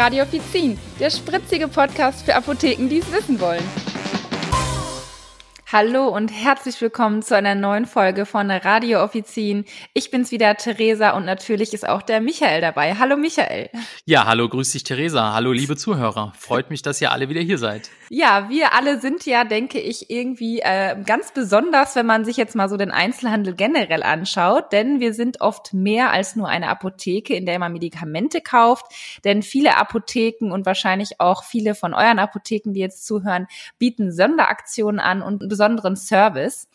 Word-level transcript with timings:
Radio 0.00 0.22
Offizin, 0.22 0.78
der 0.98 1.10
spritzige 1.10 1.68
Podcast 1.68 2.24
für 2.24 2.34
Apotheken, 2.34 2.88
die 2.88 3.00
es 3.00 3.12
wissen 3.12 3.38
wollen. 3.38 3.89
Hallo 5.72 6.08
und 6.08 6.32
herzlich 6.32 6.80
willkommen 6.80 7.22
zu 7.22 7.36
einer 7.36 7.54
neuen 7.54 7.86
Folge 7.86 8.26
von 8.26 8.50
Radio 8.50 9.04
Offizin. 9.04 9.64
Ich 9.94 10.10
bin's 10.10 10.32
wieder, 10.32 10.56
Theresa, 10.56 11.10
und 11.10 11.24
natürlich 11.24 11.72
ist 11.72 11.88
auch 11.88 12.02
der 12.02 12.20
Michael 12.20 12.60
dabei. 12.60 12.96
Hallo 12.96 13.16
Michael. 13.16 13.70
Ja, 14.04 14.26
hallo, 14.26 14.48
grüß 14.48 14.72
dich, 14.72 14.82
Theresa. 14.82 15.32
Hallo, 15.32 15.52
liebe 15.52 15.76
Zuhörer. 15.76 16.32
Freut 16.36 16.70
mich, 16.70 16.82
dass 16.82 17.00
ihr 17.00 17.12
alle 17.12 17.28
wieder 17.28 17.40
hier 17.40 17.56
seid. 17.56 17.88
Ja, 18.08 18.48
wir 18.48 18.74
alle 18.74 19.00
sind 19.00 19.24
ja, 19.26 19.44
denke 19.44 19.78
ich, 19.78 20.10
irgendwie 20.10 20.58
äh, 20.58 20.96
ganz 21.06 21.30
besonders, 21.30 21.94
wenn 21.94 22.06
man 22.06 22.24
sich 22.24 22.36
jetzt 22.36 22.56
mal 22.56 22.68
so 22.68 22.76
den 22.76 22.90
Einzelhandel 22.90 23.54
generell 23.54 24.02
anschaut, 24.02 24.72
denn 24.72 24.98
wir 24.98 25.14
sind 25.14 25.40
oft 25.40 25.72
mehr 25.72 26.10
als 26.10 26.34
nur 26.34 26.48
eine 26.48 26.66
Apotheke, 26.66 27.36
in 27.36 27.46
der 27.46 27.60
man 27.60 27.72
Medikamente 27.72 28.40
kauft, 28.40 28.86
denn 29.24 29.44
viele 29.44 29.76
Apotheken 29.76 30.50
und 30.50 30.66
wahrscheinlich 30.66 31.20
auch 31.20 31.44
viele 31.44 31.76
von 31.76 31.94
euren 31.94 32.18
Apotheken, 32.18 32.72
die 32.72 32.80
jetzt 32.80 33.06
zuhören, 33.06 33.46
bieten 33.78 34.10
Sonderaktionen 34.10 34.98
an 34.98 35.22
und 35.22 35.48
besonderen 35.60 35.96
Service. 35.96 36.68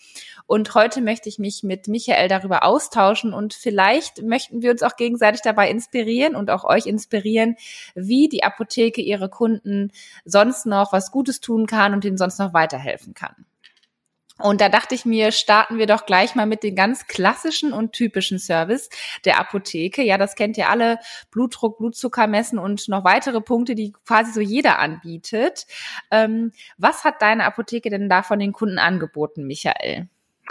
Und 0.45 0.75
heute 0.75 1.01
möchte 1.01 1.27
ich 1.27 1.39
mich 1.39 1.63
mit 1.63 1.87
Michael 1.87 2.27
darüber 2.27 2.63
austauschen 2.63 3.33
und 3.33 3.55
vielleicht 3.55 4.21
möchten 4.21 4.61
wir 4.61 4.69
uns 4.69 4.83
auch 4.83 4.95
gegenseitig 4.95 5.41
dabei 5.41 5.71
inspirieren 5.71 6.35
und 6.35 6.51
auch 6.51 6.63
euch 6.63 6.85
inspirieren, 6.85 7.55
wie 7.95 8.29
die 8.29 8.43
Apotheke 8.43 9.01
ihre 9.01 9.27
Kunden 9.27 9.91
sonst 10.23 10.67
noch 10.67 10.93
was 10.93 11.09
Gutes 11.09 11.39
tun 11.39 11.65
kann 11.65 11.93
und 11.93 12.05
ihnen 12.05 12.17
sonst 12.17 12.37
noch 12.37 12.53
weiterhelfen 12.53 13.15
kann. 13.15 13.47
Und 14.37 14.59
da 14.59 14.67
dachte 14.67 14.95
ich 14.95 15.05
mir, 15.05 15.31
starten 15.31 15.77
wir 15.77 15.87
doch 15.87 16.05
gleich 16.05 16.35
mal 16.35 16.45
mit 16.45 16.63
den 16.63 16.75
ganz 16.75 17.07
klassischen 17.07 17.71
und 17.71 17.93
typischen 17.93 18.37
Service 18.37 18.89
der 19.23 19.39
Apotheke. 19.39 20.03
Ja, 20.03 20.17
das 20.17 20.35
kennt 20.35 20.57
ihr 20.57 20.69
alle. 20.69 20.99
Blutdruck, 21.31 21.77
Blutzucker 21.77 22.27
messen 22.27 22.59
und 22.59 22.89
noch 22.89 23.05
weitere 23.05 23.39
Punkte, 23.39 23.75
die 23.75 23.93
quasi 24.05 24.33
so 24.33 24.41
jeder 24.41 24.79
anbietet. 24.79 25.65
Ähm, 26.11 26.51
was 26.77 27.05
hat 27.05 27.21
deine 27.21 27.45
Apotheke 27.45 27.89
denn 27.89 28.09
da 28.09 28.23
von 28.23 28.39
den 28.39 28.51
Kunden 28.51 28.77
angeboten, 28.77 29.45
Michael? 29.45 30.09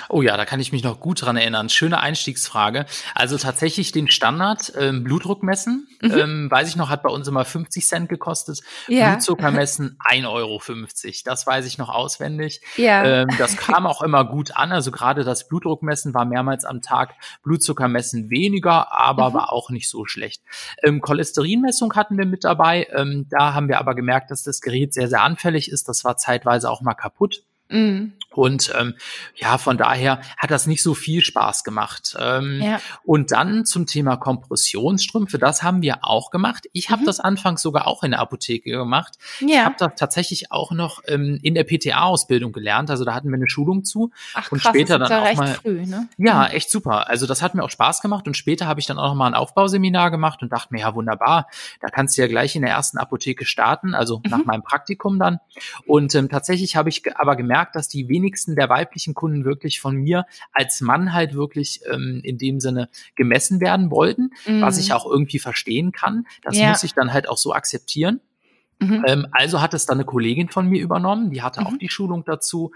Oh 0.08 0.22
ja, 0.22 0.36
da 0.36 0.44
kann 0.44 0.58
ich 0.58 0.72
mich 0.72 0.82
noch 0.82 0.98
gut 0.98 1.22
dran 1.22 1.36
erinnern. 1.36 1.68
Schöne 1.68 2.00
Einstiegsfrage. 2.00 2.84
Also 3.14 3.38
tatsächlich 3.38 3.92
den 3.92 4.10
Standard 4.10 4.72
ähm, 4.76 5.04
Blutdruck 5.04 5.42
messen, 5.42 5.86
mhm. 6.02 6.10
ähm, 6.10 6.50
weiß 6.50 6.68
ich 6.68 6.76
noch, 6.76 6.88
hat 6.90 7.02
bei 7.02 7.10
uns 7.10 7.28
immer 7.28 7.44
50 7.44 7.86
Cent 7.86 8.08
gekostet. 8.08 8.60
Ja. 8.88 9.10
Blutzucker 9.10 9.52
messen 9.52 9.96
1,50 10.04 10.28
Euro. 10.28 10.60
Das 11.24 11.46
weiß 11.46 11.66
ich 11.66 11.78
noch 11.78 11.90
auswendig. 11.90 12.60
Ja. 12.76 13.04
Ähm, 13.04 13.28
das 13.38 13.56
kam 13.56 13.86
auch 13.86 14.02
immer 14.02 14.24
gut 14.24 14.56
an. 14.56 14.72
Also 14.72 14.90
gerade 14.90 15.22
das 15.22 15.46
Blutdruckmessen 15.46 16.12
war 16.12 16.24
mehrmals 16.24 16.64
am 16.64 16.82
Tag. 16.82 17.14
Blutzuckermessen 17.44 18.30
weniger, 18.30 18.92
aber 18.92 19.30
mhm. 19.30 19.34
war 19.34 19.52
auch 19.52 19.70
nicht 19.70 19.88
so 19.88 20.06
schlecht. 20.06 20.42
Ähm, 20.82 21.00
Cholesterinmessung 21.00 21.94
hatten 21.94 22.18
wir 22.18 22.26
mit 22.26 22.42
dabei. 22.42 22.88
Ähm, 22.92 23.26
da 23.30 23.54
haben 23.54 23.68
wir 23.68 23.78
aber 23.78 23.94
gemerkt, 23.94 24.32
dass 24.32 24.42
das 24.42 24.60
Gerät 24.60 24.92
sehr, 24.92 25.08
sehr 25.08 25.22
anfällig 25.22 25.70
ist. 25.70 25.88
Das 25.88 26.04
war 26.04 26.16
zeitweise 26.16 26.68
auch 26.68 26.80
mal 26.80 26.94
kaputt. 26.94 27.44
Mhm. 27.68 28.12
Und 28.36 28.72
ähm, 28.76 28.94
ja, 29.36 29.58
von 29.58 29.78
daher 29.78 30.20
hat 30.36 30.50
das 30.50 30.66
nicht 30.66 30.82
so 30.82 30.94
viel 30.94 31.22
Spaß 31.22 31.64
gemacht. 31.64 32.16
Ähm, 32.18 32.60
ja. 32.62 32.80
Und 33.04 33.30
dann 33.30 33.64
zum 33.64 33.86
Thema 33.86 34.16
Kompressionsstrümpfe, 34.16 35.38
das 35.38 35.62
haben 35.62 35.82
wir 35.82 35.98
auch 36.02 36.30
gemacht. 36.30 36.66
Ich 36.72 36.90
habe 36.90 37.02
mhm. 37.02 37.06
das 37.06 37.20
anfangs 37.20 37.62
sogar 37.62 37.86
auch 37.86 38.02
in 38.02 38.10
der 38.10 38.20
Apotheke 38.20 38.70
gemacht. 38.70 39.14
Ja. 39.40 39.46
Ich 39.46 39.64
habe 39.64 39.76
das 39.78 39.92
tatsächlich 39.96 40.50
auch 40.50 40.72
noch 40.72 41.02
ähm, 41.06 41.38
in 41.42 41.54
der 41.54 41.64
PTA-Ausbildung 41.64 42.52
gelernt. 42.52 42.90
Also 42.90 43.04
da 43.04 43.14
hatten 43.14 43.28
wir 43.28 43.36
eine 43.36 43.48
Schulung 43.48 43.84
zu. 43.84 44.10
Ach, 44.34 44.50
und 44.50 44.60
krass, 44.60 44.70
später 44.70 44.98
dann 44.98 45.12
auch 45.12 45.34
mal. 45.34 45.54
Früh, 45.54 45.86
ne? 45.86 46.08
Ja, 46.18 46.48
mhm. 46.48 46.56
echt 46.56 46.70
super. 46.70 47.08
Also 47.08 47.26
das 47.26 47.40
hat 47.40 47.54
mir 47.54 47.62
auch 47.62 47.70
Spaß 47.70 48.00
gemacht. 48.00 48.26
Und 48.26 48.36
später 48.36 48.66
habe 48.66 48.80
ich 48.80 48.86
dann 48.86 48.98
auch 48.98 49.08
noch 49.08 49.14
mal 49.14 49.28
ein 49.28 49.34
Aufbauseminar 49.34 50.10
gemacht 50.10 50.42
und 50.42 50.52
dachte 50.52 50.74
mir, 50.74 50.80
ja, 50.80 50.94
wunderbar, 50.94 51.48
da 51.80 51.88
kannst 51.88 52.16
du 52.16 52.22
ja 52.22 52.28
gleich 52.28 52.56
in 52.56 52.62
der 52.62 52.72
ersten 52.72 52.98
Apotheke 52.98 53.44
starten, 53.44 53.94
also 53.94 54.18
mhm. 54.18 54.30
nach 54.30 54.44
meinem 54.44 54.62
Praktikum 54.62 55.18
dann. 55.18 55.38
Und 55.86 56.14
ähm, 56.14 56.28
tatsächlich 56.28 56.76
habe 56.76 56.88
ich 56.88 57.02
aber 57.16 57.36
gemerkt, 57.36 57.53
dass 57.54 57.88
die 57.88 58.08
wenigsten 58.08 58.56
der 58.56 58.68
weiblichen 58.68 59.14
Kunden 59.14 59.44
wirklich 59.44 59.80
von 59.80 59.96
mir 59.96 60.26
als 60.52 60.80
Mann 60.80 61.12
halt 61.12 61.34
wirklich 61.34 61.80
ähm, 61.90 62.20
in 62.24 62.38
dem 62.38 62.60
Sinne 62.60 62.88
gemessen 63.14 63.60
werden 63.60 63.90
wollten, 63.90 64.30
mhm. 64.46 64.60
was 64.60 64.78
ich 64.78 64.92
auch 64.92 65.06
irgendwie 65.06 65.38
verstehen 65.38 65.92
kann. 65.92 66.26
Das 66.42 66.56
ja. 66.56 66.68
muss 66.68 66.82
ich 66.84 66.94
dann 66.94 67.12
halt 67.12 67.28
auch 67.28 67.38
so 67.38 67.52
akzeptieren. 67.52 68.20
Mhm. 68.80 69.04
Ähm, 69.06 69.26
also 69.32 69.60
hat 69.60 69.74
es 69.74 69.86
dann 69.86 69.98
eine 69.98 70.04
Kollegin 70.04 70.48
von 70.48 70.66
mir 70.66 70.82
übernommen, 70.82 71.30
die 71.30 71.42
hatte 71.42 71.60
mhm. 71.60 71.66
auch 71.66 71.78
die 71.78 71.88
Schulung 71.88 72.24
dazu 72.24 72.72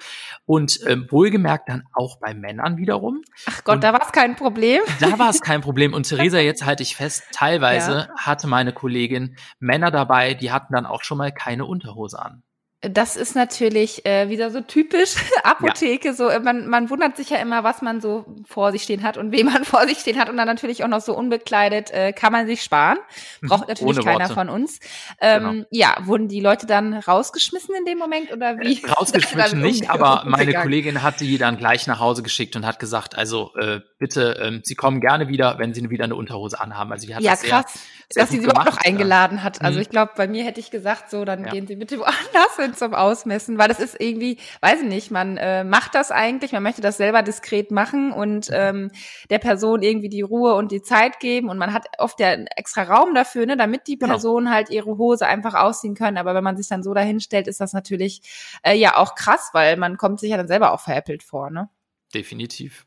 und 0.47 0.81
ähm, 0.87 1.07
wohlgemerkt 1.11 1.69
dann 1.69 1.85
auch 1.93 2.19
bei 2.19 2.35
Männern 2.35 2.77
wiederum. 2.77 3.23
Ach 3.47 3.65
Gott, 3.65 3.77
und 3.77 3.85
da 3.85 3.93
war 3.93 4.03
es 4.03 4.13
kein 4.13 4.37
Problem. 4.37 4.83
Da 5.01 5.19
war 5.19 5.31
es 5.31 5.41
kein 5.41 5.61
Problem 5.61 5.93
und 5.93 6.09
Theresa, 6.09 6.39
jetzt 6.39 6.65
halte 6.65 6.83
ich 6.83 6.97
fest, 6.97 7.25
teilweise 7.33 8.09
ja. 8.09 8.09
hatte 8.17 8.47
meine 8.47 8.73
Kollegin 8.73 9.37
Männer 9.59 9.91
dabei, 9.91 10.35
die 10.35 10.51
hatten 10.51 10.73
dann 10.73 10.87
auch 10.87 11.03
schon 11.03 11.19
mal 11.19 11.33
keine 11.33 11.65
Unterhose 11.65 12.21
an. 12.21 12.43
Das 12.81 13.17
ist 13.17 13.35
natürlich 13.35 14.07
äh, 14.07 14.29
wieder 14.29 14.53
so 14.53 14.61
typisch 14.61 15.17
Apotheke. 15.43 16.09
Ja. 16.09 16.15
So 16.15 16.29
äh, 16.29 16.39
man, 16.39 16.69
man 16.69 16.91
wundert 16.91 17.17
sich 17.17 17.31
ja 17.31 17.39
immer, 17.39 17.65
was 17.65 17.83
man 17.83 18.01
so 18.01 18.25
vor 18.47 18.71
sich 18.71 18.85
stehen 18.85 19.03
hat 19.03 19.17
und 19.17 19.33
wen 19.33 19.47
man 19.47 19.65
vor 19.65 19.87
sich 19.89 19.99
stehen 19.99 20.19
hat 20.19 20.29
und 20.31 20.37
dann 20.37 20.47
natürlich 20.47 20.85
auch 20.85 20.89
noch 20.89 21.01
so 21.01 21.17
unbekleidet 21.17 21.91
äh, 21.91 22.13
kann 22.13 22.33
man 22.33 22.47
sich 22.47 22.63
sparen. 22.63 22.99
Braucht 23.43 23.63
mhm. 23.63 23.69
natürlich 23.69 24.05
keiner 24.05 24.29
von 24.29 24.49
uns. 24.49 24.79
Ähm, 25.21 25.43
genau. 25.43 25.67
Ja, 25.71 25.97
wurden 26.03 26.29
die 26.29 26.41
Leute 26.41 26.67
dann 26.67 26.95
rausgeschmissen 26.95 27.75
in 27.75 27.85
dem 27.85 27.99
Moment 27.99 28.33
oder 28.33 28.61
wie? 28.61 28.81
Äh, 28.81 28.91
rausgeschmissen 28.91 29.61
nicht, 29.63 29.91
aber 29.91 30.23
meine 30.27 30.55
Kollegin 30.55 31.03
hat 31.03 31.19
die 31.19 31.37
dann 31.37 31.57
gleich 31.57 31.89
nach 31.89 31.99
Hause 31.99 32.23
geschickt 32.23 32.55
und 32.55 32.65
hat 32.65 32.79
gesagt, 32.79 33.19
also 33.19 33.57
äh, 33.57 33.81
bitte, 33.99 34.39
ähm, 34.41 34.61
sie 34.65 34.75
kommen 34.75 35.01
gerne 35.01 35.29
wieder, 35.29 35.59
wenn 35.59 35.75
sie 35.75 35.91
wieder 35.91 36.05
eine 36.05 36.15
Unterhose 36.15 36.61
anhaben. 36.61 36.93
Also 36.93 37.07
die 37.07 37.15
hat 37.15 37.23
ja, 37.23 37.33
das 37.33 37.43
krass. 37.43 37.65
Sehr, 37.73 37.83
sehr 38.11 38.23
dass 38.23 38.31
sie 38.31 38.39
sie 38.39 38.45
überhaupt 38.45 38.67
noch 38.67 38.79
eingeladen 38.79 39.43
hat. 39.43 39.61
Also 39.61 39.77
mhm. 39.77 39.83
ich 39.83 39.91
glaube, 39.91 40.13
bei 40.17 40.29
mir 40.29 40.45
hätte 40.45 40.61
ich 40.61 40.71
gesagt, 40.71 41.11
so 41.11 41.25
dann 41.25 41.45
ja. 41.45 41.51
gehen 41.51 41.67
sie 41.67 41.77
bitte 41.77 41.99
woanders 41.99 42.57
hin 42.57 42.75
zum 42.75 42.95
Ausmessen, 42.95 43.59
weil 43.59 43.69
das 43.69 43.81
ist 43.81 44.01
irgendwie, 44.01 44.39
weiß 44.61 44.83
ich 44.83 44.89
nicht, 44.89 45.11
man 45.11 45.37
äh, 45.37 45.65
macht 45.65 45.95
das 45.95 46.11
eigentlich, 46.11 46.53
man 46.53 46.63
möchte 46.63 46.81
das 46.81 46.97
selber 46.97 47.23
diskret 47.23 47.71
machen 47.71 48.13
und 48.13 48.49
mhm. 48.49 48.55
ähm, 48.57 48.91
der 49.31 49.39
Person 49.39 49.83
irgendwie 49.83 50.09
die 50.09 50.23
Ruhe 50.23 50.55
und 50.55 50.71
die 50.71 50.83
Zeit 50.83 51.19
geben 51.19 51.49
und 51.49 51.59
man 51.59 51.73
hat 51.73 51.87
oft 51.99 52.21
ja 52.21 52.33
extra 52.57 52.85
Raum 52.85 53.15
dafür, 53.15 53.47
ne, 53.47 53.57
damit 53.57 53.89
die 53.89 53.99
genau. 53.99 54.13
Personen 54.13 54.47
genau. 54.47 54.57
halt 54.57 54.71
ihre 54.71 54.97
Hose 54.97 55.27
einfach 55.27 55.55
ausziehen 55.55 55.95
können. 55.95 56.19
Aber 56.19 56.35
wenn 56.35 56.45
man 56.45 56.57
sich 56.57 56.69
dann 56.69 56.83
so 56.83 56.95
dahinstellt, 56.95 57.49
ist 57.49 57.61
das 57.61 57.73
natürlich 57.73 58.23
äh, 58.63 58.75
ja 58.75 58.97
auch 58.97 59.17
krass, 59.17 59.51
weil 59.53 59.77
man 59.77 59.97
kommt 59.97 60.21
sich 60.21 60.31
ja 60.31 60.37
dann 60.37 60.49
selber 60.49 60.73
auch 60.73 60.81
veräppelt 60.81 61.23
vor, 61.23 61.51
ne? 61.51 61.69
Definitiv. 62.15 62.87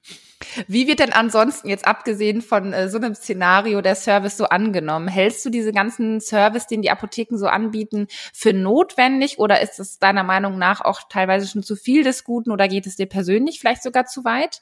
Wie 0.68 0.88
wird 0.88 1.00
denn 1.00 1.14
ansonsten 1.14 1.70
jetzt 1.70 1.86
abgesehen 1.86 2.42
von 2.42 2.74
äh, 2.74 2.90
so 2.90 2.98
einem 2.98 3.14
Szenario 3.14 3.82
der 3.82 3.94
Service 3.94 4.36
so 4.36 4.46
angenommen? 4.46 5.08
Hältst 5.08 5.46
du 5.46 5.52
diese 5.52 5.72
ganzen 5.72 6.20
Service, 6.20 6.66
den 6.66 6.82
die 6.82 6.90
Apotheken 6.90 7.38
so 7.38 7.46
anbieten, 7.46 8.08
für 8.34 8.52
notwendig 8.52 9.38
oder 9.38 9.62
ist 9.62 9.80
es 9.80 10.00
deiner 10.00 10.24
Meinung 10.24 10.58
nach 10.58 10.82
auch 10.82 11.02
teilweise 11.08 11.48
schon 11.48 11.62
zu 11.62 11.76
viel 11.76 12.04
des 12.04 12.24
Guten 12.24 12.50
oder 12.50 12.68
geht 12.68 12.88
es 12.88 12.96
dir 12.96 13.06
persönlich 13.06 13.60
vielleicht 13.60 13.84
sogar 13.84 14.06
zu 14.08 14.24
weit? 14.24 14.62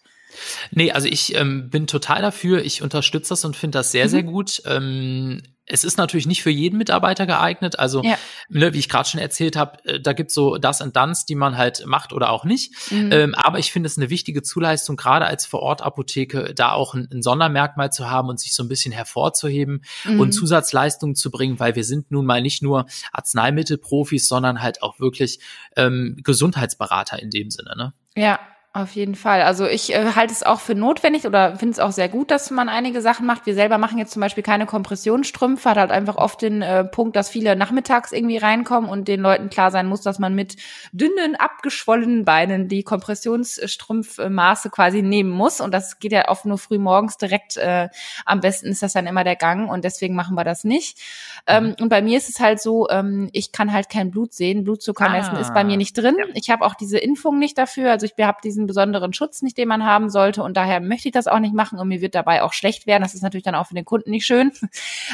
Nee, 0.72 0.92
also 0.92 1.08
ich 1.08 1.36
ähm, 1.36 1.70
bin 1.70 1.88
total 1.88 2.22
dafür. 2.22 2.64
Ich 2.64 2.82
unterstütze 2.82 3.30
das 3.30 3.46
und 3.46 3.56
finde 3.56 3.80
das 3.80 3.92
sehr, 3.92 4.06
mhm. 4.06 4.10
sehr 4.10 4.24
gut. 4.24 4.62
Ähm, 4.66 5.42
es 5.72 5.84
ist 5.84 5.98
natürlich 5.98 6.26
nicht 6.26 6.42
für 6.42 6.50
jeden 6.50 6.78
Mitarbeiter 6.78 7.28
geeignet. 7.28 7.78
Also, 7.78 8.04
ja. 8.04 8.18
ne, 8.50 8.74
wie 8.74 8.80
ich 8.80 8.90
gerade 8.90 9.08
schon 9.08 9.22
erzählt 9.22 9.56
habe, 9.56 9.84
äh, 9.86 10.00
da 10.00 10.14
gibt's 10.14 10.34
so 10.34 10.58
das 10.58 10.82
und 10.82 10.96
das, 10.96 11.26
die 11.26 11.36
man 11.36 11.58
halt 11.58 11.86
macht 11.86 12.12
oder 12.12 12.32
auch 12.32 12.44
nicht. 12.44 12.74
Mhm. 12.92 13.12
Ähm, 13.12 13.36
aber 13.36 13.60
ich 13.60 13.72
finde 13.72 13.88
es 13.88 13.98
eine 13.98 14.10
wichtige 14.10 14.42
Zuleistung, 14.42 14.98
gerade 14.98 15.26
als 15.26 15.46
Vorortapotheke, 15.46 16.54
da 16.56 16.72
auch 16.72 16.96
ein, 16.96 17.08
ein, 17.14 17.22
Sondermerkmal 17.22 17.92
zu 17.92 18.10
haben 18.10 18.30
und 18.30 18.40
sich 18.40 18.54
so 18.54 18.64
ein 18.64 18.68
bisschen 18.68 18.92
hervorzuheben 18.92 19.84
mhm. 20.06 20.20
und 20.20 20.32
Zusatzleistungen 20.32 21.16
zu 21.16 21.30
bringen, 21.30 21.60
weil 21.60 21.76
wir 21.76 21.84
sind 21.84 22.10
nun 22.12 22.26
mal 22.26 22.42
nicht 22.42 22.64
nur 22.64 22.88
Arzneimittelprofis, 23.14 24.28
sondern 24.28 24.64
halt 24.64 24.82
auch 24.82 25.00
wirklich 25.00 25.40
ähm, 25.76 26.18
Gesundheitsberater 26.24 27.22
in 27.22 27.30
dem 27.30 27.52
Sinne. 27.52 27.76
Ne? 27.78 27.94
Ja, 28.16 28.40
auf 28.72 28.92
jeden 28.92 29.16
Fall. 29.16 29.42
Also 29.42 29.66
ich 29.66 29.96
äh, 29.96 30.14
halte 30.16 30.32
es 30.32 30.44
auch 30.44 30.60
für 30.60 30.76
notwendig 30.76 31.26
oder 31.26 31.56
finde 31.56 31.74
es 31.74 31.80
auch 31.80 31.92
sehr 31.92 32.08
gut, 32.08 32.30
dass 32.30 32.52
man 32.52 32.70
einige 32.70 33.02
Sachen 33.02 33.26
macht. 33.26 33.48
Wir 33.48 33.56
selber 33.56 33.80
machen 33.80 33.98
jetzt 33.98 34.12
zum 34.12 34.20
Beispiel 34.20 34.44
keine 34.44 34.68
Kompressionsstrümpfe, 34.68 35.72
hat 35.72 35.78
halt 35.78 35.90
einfach 35.90 36.18
oft 36.18 36.44
den 36.44 36.62
äh, 36.62 36.84
Punkt, 36.84 37.16
dass 37.16 37.30
viele 37.30 37.56
nachmittags 37.56 38.12
irgendwie 38.12 38.38
reinkommen 38.38 38.88
und 38.88 39.08
den 39.08 39.22
Leuten 39.22 39.50
klar 39.50 39.72
sein 39.72 39.88
muss, 39.88 40.02
dass 40.02 40.20
man 40.20 40.36
mit 40.36 40.56
dünnen, 40.92 41.36
abgeschwollenen 41.36 42.26
Beinen 42.26 42.68
die 42.68 42.84
Kompressionsstrumpfmaße 42.84 44.70
quasi 44.70 45.02
nehmen 45.02 45.32
muss. 45.32 45.62
Und 45.62 45.74
das 45.74 45.98
geht 45.98 46.12
ja 46.12 46.30
oft 46.30 46.46
nur 46.46 46.60
früh 46.60 46.78
morgens 46.78 47.18
direkt. 47.18 47.58
Äh, 47.58 47.90
am 48.28 48.40
besten 48.40 48.68
ist 48.68 48.84
das 48.84 48.94
dann 48.94 49.08
immer 49.08 49.24
der 49.24 49.36
Gang 49.36 49.68
und 49.68 49.84
deswegen 49.84 50.14
machen 50.14 50.36
wir 50.36 50.44
das 50.44 50.64
nicht. 50.64 51.00
Ähm, 51.48 51.76
und 51.82 51.90
bei 51.90 52.04
mir 52.04 52.20
ist 52.20 52.30
es 52.30 52.40
halt 52.40 52.62
so, 52.62 52.88
ähm, 52.90 53.30
ich 53.34 53.52
kann 53.52 53.74
halt 53.74 53.90
kein 53.90 54.12
Blut 54.12 54.32
sehen. 54.34 54.64
Blutzucker 54.64 55.10
messen 55.10 55.38
ah, 55.38 55.40
ist 55.40 55.56
bei 55.56 55.64
mir 55.64 55.78
nicht 55.78 55.98
drin. 55.98 56.16
Ja. 56.20 56.26
Ich 56.36 56.52
habe 56.52 56.64
auch 56.64 56.76
diese 56.76 57.00
Impfung 57.00 57.40
nicht 57.40 57.58
dafür. 57.58 57.90
Also 57.90 58.06
ich 58.06 58.14
habe 58.24 58.38
diesen 58.44 58.59
diesen 58.60 58.68
besonderen 58.68 59.14
Schutz 59.14 59.42
nicht, 59.42 59.58
den 59.58 59.68
man 59.68 59.86
haben 59.86 60.10
sollte. 60.10 60.44
Und 60.44 60.58
daher 60.58 60.82
möchte 60.82 61.08
ich 61.08 61.14
das 61.14 61.28
auch 61.28 61.40
nicht 61.40 61.54
machen 61.54 61.80
und 61.80 61.88
mir 61.88 62.02
wird 62.02 62.16
dabei 62.16 62.44
auch 62.44 62.54
schlecht 62.54 62.88
werden. 62.88 63.04
Das 63.04 63.14
ist 63.14 63.24
natürlich 63.24 63.44
dann 63.44 63.56
auch 63.56 63.68
für 63.68 63.76
den 63.76 63.86
Kunden 63.86 64.12
nicht 64.12 64.26
schön. 64.26 64.52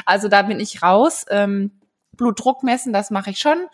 Also 0.05 0.27
da 0.27 0.41
bin 0.41 0.59
ich 0.59 0.81
raus. 0.81 1.25
Ähm, 1.29 1.71
Blutdruck 2.17 2.63
messen, 2.63 2.93
das 2.93 3.11
mache 3.11 3.31
ich 3.31 3.39
schon. 3.39 3.65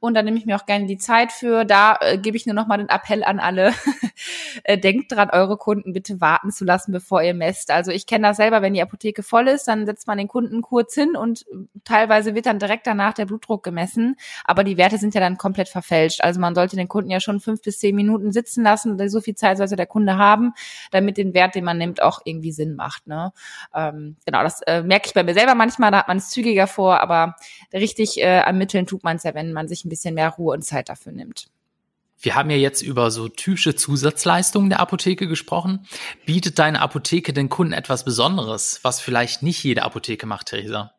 Und 0.00 0.14
da 0.14 0.22
nehme 0.22 0.38
ich 0.38 0.46
mir 0.46 0.56
auch 0.56 0.66
gerne 0.66 0.86
die 0.86 0.98
Zeit 0.98 1.32
für. 1.32 1.64
Da 1.64 1.96
äh, 2.00 2.18
gebe 2.18 2.36
ich 2.36 2.46
nur 2.46 2.54
noch 2.54 2.66
mal 2.66 2.78
den 2.78 2.88
Appell 2.88 3.24
an 3.24 3.40
alle. 3.40 3.72
äh, 4.64 4.78
denkt 4.78 5.12
dran, 5.12 5.30
eure 5.30 5.56
Kunden 5.56 5.92
bitte 5.92 6.20
warten 6.20 6.50
zu 6.50 6.64
lassen, 6.64 6.92
bevor 6.92 7.22
ihr 7.22 7.34
messt. 7.34 7.70
Also 7.70 7.90
ich 7.90 8.06
kenne 8.06 8.28
das 8.28 8.36
selber, 8.36 8.62
wenn 8.62 8.74
die 8.74 8.82
Apotheke 8.82 9.22
voll 9.22 9.48
ist, 9.48 9.68
dann 9.68 9.86
setzt 9.86 10.06
man 10.06 10.18
den 10.18 10.28
Kunden 10.28 10.62
kurz 10.62 10.94
hin 10.94 11.16
und 11.16 11.46
teilweise 11.84 12.34
wird 12.34 12.46
dann 12.46 12.58
direkt 12.58 12.86
danach 12.86 13.14
der 13.14 13.26
Blutdruck 13.26 13.62
gemessen. 13.62 14.16
Aber 14.44 14.64
die 14.64 14.76
Werte 14.76 14.98
sind 14.98 15.14
ja 15.14 15.20
dann 15.20 15.38
komplett 15.38 15.68
verfälscht. 15.68 16.20
Also 16.22 16.40
man 16.40 16.54
sollte 16.54 16.76
den 16.76 16.88
Kunden 16.88 17.10
ja 17.10 17.20
schon 17.20 17.40
fünf 17.40 17.62
bis 17.62 17.78
zehn 17.78 17.94
Minuten 17.94 18.32
sitzen 18.32 18.64
lassen. 18.64 19.08
So 19.08 19.20
viel 19.20 19.34
Zeit 19.34 19.58
sollte 19.58 19.76
der 19.76 19.86
Kunde 19.86 20.16
haben, 20.16 20.52
damit 20.90 21.16
den 21.16 21.34
Wert, 21.34 21.54
den 21.54 21.64
man 21.64 21.78
nimmt, 21.78 22.02
auch 22.02 22.20
irgendwie 22.24 22.52
Sinn 22.52 22.76
macht. 22.76 23.06
Ne? 23.06 23.32
Ähm, 23.74 24.16
genau, 24.24 24.42
das 24.42 24.62
äh, 24.62 24.82
merke 24.82 25.06
ich 25.06 25.14
bei 25.14 25.22
mir 25.22 25.34
selber 25.34 25.54
manchmal. 25.54 25.90
Da 25.90 25.98
hat 25.98 26.08
man 26.08 26.18
es 26.18 26.30
zügiger 26.30 26.66
vor, 26.66 27.00
aber 27.00 27.36
richtig 27.86 28.18
äh, 28.18 28.40
ermitteln 28.40 28.86
tut 28.86 29.04
man 29.04 29.16
es 29.16 29.22
ja, 29.22 29.34
wenn 29.34 29.52
man 29.52 29.68
sich 29.68 29.84
ein 29.84 29.88
bisschen 29.88 30.14
mehr 30.14 30.30
Ruhe 30.30 30.54
und 30.54 30.62
Zeit 30.62 30.88
dafür 30.88 31.12
nimmt. 31.12 31.46
Wir 32.18 32.34
haben 32.34 32.50
ja 32.50 32.56
jetzt 32.56 32.82
über 32.82 33.10
so 33.10 33.28
typische 33.28 33.76
Zusatzleistungen 33.76 34.70
der 34.70 34.80
Apotheke 34.80 35.28
gesprochen. 35.28 35.86
Bietet 36.24 36.58
deine 36.58 36.80
Apotheke 36.80 37.32
den 37.32 37.48
Kunden 37.48 37.74
etwas 37.74 38.04
Besonderes, 38.04 38.80
was 38.82 39.00
vielleicht 39.00 39.42
nicht 39.42 39.62
jede 39.62 39.82
Apotheke 39.82 40.26
macht, 40.26 40.48
Theresa? 40.48 40.92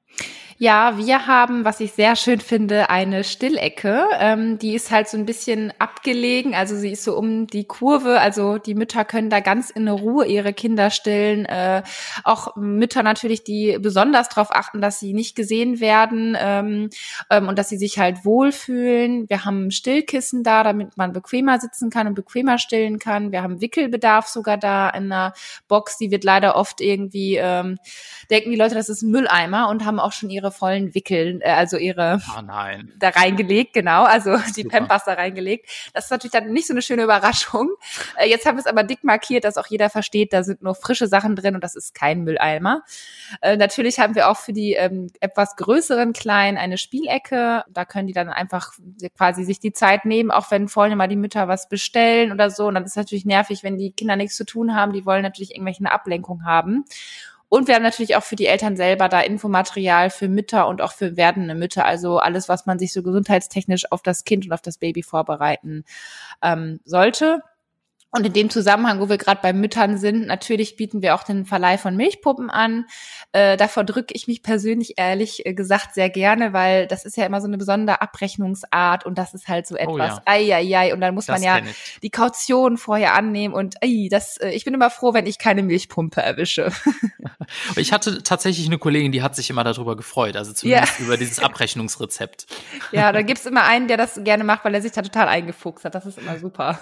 Ja, 0.60 0.98
wir 0.98 1.28
haben, 1.28 1.66
was 1.66 1.80
ich 1.82 1.92
sehr 1.92 2.16
schön 2.16 2.40
finde, 2.40 2.90
eine 2.90 3.24
Stillecke. 3.24 4.06
Ähm, 4.18 4.58
die 4.58 4.74
ist 4.74 4.90
halt 4.90 5.08
so 5.08 5.16
ein 5.16 5.28
bisschen 5.28 5.72
abgelegen, 5.78 6.56
also 6.56 6.76
sie 6.76 6.94
ist 6.94 7.04
so 7.04 7.16
um 7.16 7.46
die 7.46 7.66
Kurve. 7.66 8.20
Also 8.20 8.58
die 8.58 8.74
Mütter 8.74 9.06
können 9.06 9.30
da 9.30 9.40
ganz 9.40 9.70
in 9.70 9.88
Ruhe 9.88 10.26
ihre 10.26 10.54
Kinder 10.54 10.90
stillen. 10.90 11.46
Äh, 11.46 11.84
auch 12.24 12.56
Mütter 12.56 13.04
natürlich, 13.04 13.44
die 13.44 13.78
besonders 13.80 14.30
darauf 14.30 14.50
achten, 14.50 14.82
dass 14.82 15.00
sie 15.00 15.14
nicht 15.14 15.36
gesehen 15.36 15.80
werden 15.80 16.36
ähm, 16.40 16.90
ähm, 17.30 17.48
und 17.48 17.60
dass 17.60 17.70
sie 17.70 17.78
sich 17.78 18.00
halt 18.00 18.26
wohlfühlen. 18.26 19.30
Wir 19.30 19.46
haben 19.46 19.70
Stillkissen 19.70 20.42
da, 20.42 20.64
damit 20.64 20.98
man 20.98 21.14
bequemer 21.14 21.60
sitzen 21.60 21.92
kann 21.92 22.08
und 22.08 22.16
bequemer 22.16 22.58
stillen 22.58 22.98
kann. 22.98 23.32
Wir 23.32 23.44
haben 23.44 23.62
Wickelbedarf 23.62 24.26
sogar 24.26 24.58
da 24.58 24.90
in 24.90 25.12
einer 25.12 25.34
Box. 25.68 26.00
Die 26.00 26.10
wird 26.10 26.24
leider 26.24 26.56
oft 26.56 26.82
irgendwie, 26.82 27.36
ähm, 27.36 27.78
denken 28.32 28.50
die 28.50 28.58
Leute, 28.58 28.74
das 28.74 28.90
ist 28.90 29.04
ein 29.04 29.12
Mülleimer 29.12 29.70
und 29.70 29.86
haben 29.86 30.00
auch 30.00 30.14
schon 30.14 30.32
ihre 30.32 30.47
ihre 30.48 30.52
vollen 30.52 30.96
Wickeln, 30.96 31.42
äh, 31.42 31.50
also 31.52 31.78
ihre 31.78 32.20
oh 32.38 32.42
nein. 32.42 32.94
da 33.00 33.10
reingelegt, 33.10 33.74
genau, 33.74 34.04
also 34.04 34.38
die 34.56 34.64
Pampers 34.64 35.06
da 35.06 35.14
reingelegt. 35.14 35.70
Das 35.94 36.06
ist 36.06 36.12
natürlich 36.12 36.32
dann 36.32 36.52
nicht 36.52 36.68
so 36.68 36.74
eine 36.74 36.82
schöne 36.82 37.04
Überraschung. 37.04 37.70
Äh, 38.18 38.30
jetzt 38.30 38.46
haben 38.46 38.58
wir 38.58 38.62
es 38.62 38.68
aber 38.68 38.84
dick 38.84 39.04
markiert, 39.04 39.44
dass 39.44 39.58
auch 39.58 39.68
jeder 39.68 39.90
versteht, 39.90 40.34
da 40.34 40.44
sind 40.44 40.62
nur 40.62 40.76
frische 40.76 41.08
Sachen 41.08 41.36
drin 41.36 41.56
und 41.56 41.64
das 41.64 41.76
ist 41.76 41.94
kein 41.94 42.24
Mülleimer. 42.24 42.84
Äh, 43.42 43.58
natürlich 43.58 44.00
haben 44.00 44.16
wir 44.16 44.30
auch 44.30 44.38
für 44.38 44.54
die 44.54 44.74
ähm, 44.74 45.08
etwas 45.20 45.56
größeren 45.56 46.14
Kleinen 46.14 46.58
eine 46.58 46.78
Spielecke. 46.78 47.64
Da 47.70 47.86
können 47.86 48.08
die 48.08 48.14
dann 48.14 48.30
einfach 48.30 48.74
quasi 49.16 49.44
sich 49.44 49.60
die 49.60 49.74
Zeit 49.74 50.06
nehmen, 50.06 50.32
auch 50.32 50.52
wenn 50.52 50.68
vorne 50.68 50.96
mal 50.96 51.08
die 51.08 51.16
Mütter 51.16 51.48
was 51.48 51.70
bestellen 51.70 52.32
oder 52.32 52.50
so. 52.50 52.68
Und 52.68 52.76
dann 52.76 52.84
ist 52.84 52.92
es 52.92 52.96
natürlich 52.96 53.26
nervig, 53.26 53.64
wenn 53.64 53.78
die 53.78 53.92
Kinder 53.92 54.16
nichts 54.16 54.36
zu 54.36 54.46
tun 54.46 54.76
haben. 54.76 54.94
Die 54.94 55.06
wollen 55.06 55.24
natürlich 55.24 55.52
irgendwelche 55.52 55.78
Ablenkung 55.88 56.44
haben. 56.46 56.86
Und 57.50 57.68
wir 57.68 57.76
haben 57.76 57.84
natürlich 57.84 58.16
auch 58.16 58.24
für 58.24 58.36
die 58.36 58.46
Eltern 58.46 58.76
selber 58.76 59.08
da 59.08 59.22
Infomaterial 59.22 60.10
für 60.10 60.28
Mütter 60.28 60.68
und 60.68 60.82
auch 60.82 60.92
für 60.92 61.16
werdende 61.16 61.56
Mütter. 61.56 61.86
Also 61.86 62.18
alles, 62.20 62.50
was 62.50 62.66
man 62.66 62.78
sich 62.78 62.92
so 62.92 63.04
gesundheitstechnisch 63.04 63.92
auf 63.92 64.02
das 64.02 64.26
Kind 64.26 64.46
und 64.46 64.52
auf 64.52 64.62
das 64.62 64.78
Baby 64.78 65.02
vorbereiten 65.02 65.86
ähm, 66.42 66.80
sollte. 66.84 67.42
Und 68.10 68.26
in 68.26 68.32
dem 68.32 68.50
Zusammenhang, 68.50 69.02
wo 69.02 69.10
wir 69.10 69.18
gerade 69.18 69.42
bei 69.44 69.52
Müttern 69.52 69.98
sind, 69.98 70.28
natürlich 70.28 70.78
bieten 70.78 71.02
wir 71.02 71.14
auch 71.14 71.24
den 71.24 71.46
Verleih 71.46 71.78
von 71.78 71.98
Milchpuppen 71.98 72.50
an. 72.50 72.86
Äh, 73.34 73.58
davor 73.58 73.84
drücke 73.84 74.14
ich 74.14 74.28
mich 74.28 74.44
persönlich 74.44 74.94
ehrlich 74.96 75.46
äh, 75.46 75.54
gesagt 75.54 75.94
sehr 75.94 76.10
gerne, 76.10 76.54
weil 76.54 76.88
das 76.88 77.04
ist 77.04 77.18
ja 77.18 77.26
immer 77.26 77.42
so 77.42 77.48
eine 77.48 77.58
besondere 77.58 78.02
Abrechnungsart 78.02 79.06
und 79.06 79.18
das 79.18 79.34
ist 79.34 79.50
halt 79.50 79.68
so 79.68 79.76
etwas, 79.76 79.90
oh 79.94 79.98
ja. 79.98 80.22
ei, 80.26 80.56
ei, 80.56 80.78
ei, 80.78 80.94
und 80.94 81.02
dann 81.02 81.14
muss 81.14 81.26
das 81.26 81.42
man 81.42 81.44
ja 81.44 81.60
die 82.02 82.10
Kaution 82.10 82.78
vorher 82.78 83.14
annehmen 83.14 83.54
und 83.54 83.76
ei, 83.84 84.08
das, 84.10 84.38
äh, 84.38 84.52
ich 84.52 84.64
bin 84.64 84.74
immer 84.74 84.90
froh, 84.90 85.14
wenn 85.14 85.26
ich 85.26 85.38
keine 85.38 85.62
Milchpumpe 85.62 86.22
erwische. 86.22 86.72
ich 87.76 87.92
hatte 87.92 88.24
tatsächlich 88.24 88.68
eine 88.68 88.78
Kollegin, 88.78 89.12
die 89.12 89.22
hat 89.22 89.36
sich 89.36 89.50
immer 89.50 89.66
darüber 89.66 89.98
gefreut, 89.98 90.38
also 90.38 90.54
zumindest 90.54 91.00
ja. 91.00 91.06
über 91.06 91.18
dieses 91.18 91.40
Abrechnungsrezept. 91.40 92.48
Ja, 92.94 93.12
da 93.12 93.22
gibt's 93.28 93.46
immer 93.46 93.66
einen, 93.66 93.90
der 93.90 93.98
das 93.98 94.24
gerne 94.24 94.46
macht, 94.46 94.64
weil 94.64 94.74
er 94.74 94.82
sich 94.82 94.94
da 94.94 95.02
total 95.02 95.28
eingefuchst 95.28 95.84
hat. 95.84 95.94
Das 95.94 96.06
ist 96.06 96.18
immer 96.18 96.40
super. 96.40 96.80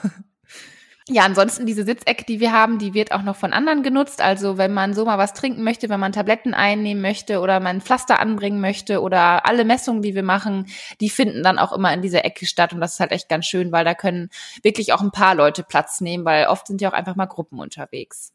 Ja, 1.07 1.23
ansonsten 1.23 1.67
diese 1.67 1.83
Sitzecke, 1.83 2.25
die 2.25 2.39
wir 2.39 2.51
haben, 2.51 2.79
die 2.79 2.95
wird 2.95 3.11
auch 3.11 3.21
noch 3.21 3.35
von 3.35 3.53
anderen 3.53 3.83
genutzt. 3.83 4.21
Also 4.21 4.57
wenn 4.57 4.73
man 4.73 4.95
so 4.95 5.05
mal 5.05 5.19
was 5.19 5.35
trinken 5.35 5.63
möchte, 5.63 5.87
wenn 5.87 5.99
man 5.99 6.13
Tabletten 6.13 6.55
einnehmen 6.55 6.99
möchte 6.99 7.41
oder 7.41 7.59
man 7.59 7.77
ein 7.77 7.81
Pflaster 7.81 8.19
anbringen 8.19 8.59
möchte 8.59 9.01
oder 9.01 9.45
alle 9.45 9.65
Messungen, 9.65 10.01
die 10.01 10.15
wir 10.15 10.23
machen, 10.23 10.65
die 11.01 11.11
finden 11.11 11.43
dann 11.43 11.59
auch 11.59 11.73
immer 11.73 11.93
in 11.93 12.01
dieser 12.01 12.25
Ecke 12.25 12.47
statt. 12.47 12.73
Und 12.73 12.79
das 12.81 12.93
ist 12.93 12.99
halt 12.99 13.11
echt 13.11 13.29
ganz 13.29 13.45
schön, 13.45 13.71
weil 13.71 13.85
da 13.85 13.93
können 13.93 14.29
wirklich 14.63 14.93
auch 14.93 15.01
ein 15.01 15.11
paar 15.11 15.35
Leute 15.35 15.61
Platz 15.61 16.01
nehmen, 16.01 16.25
weil 16.25 16.47
oft 16.47 16.65
sind 16.65 16.81
ja 16.81 16.89
auch 16.89 16.93
einfach 16.93 17.15
mal 17.15 17.27
Gruppen 17.27 17.59
unterwegs. 17.59 18.33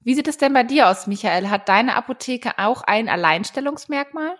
Wie 0.00 0.14
sieht 0.14 0.26
es 0.26 0.38
denn 0.38 0.52
bei 0.52 0.64
dir 0.64 0.88
aus, 0.88 1.06
Michael? 1.06 1.48
Hat 1.48 1.68
deine 1.68 1.94
Apotheke 1.94 2.58
auch 2.58 2.82
ein 2.82 3.08
Alleinstellungsmerkmal? 3.08 4.34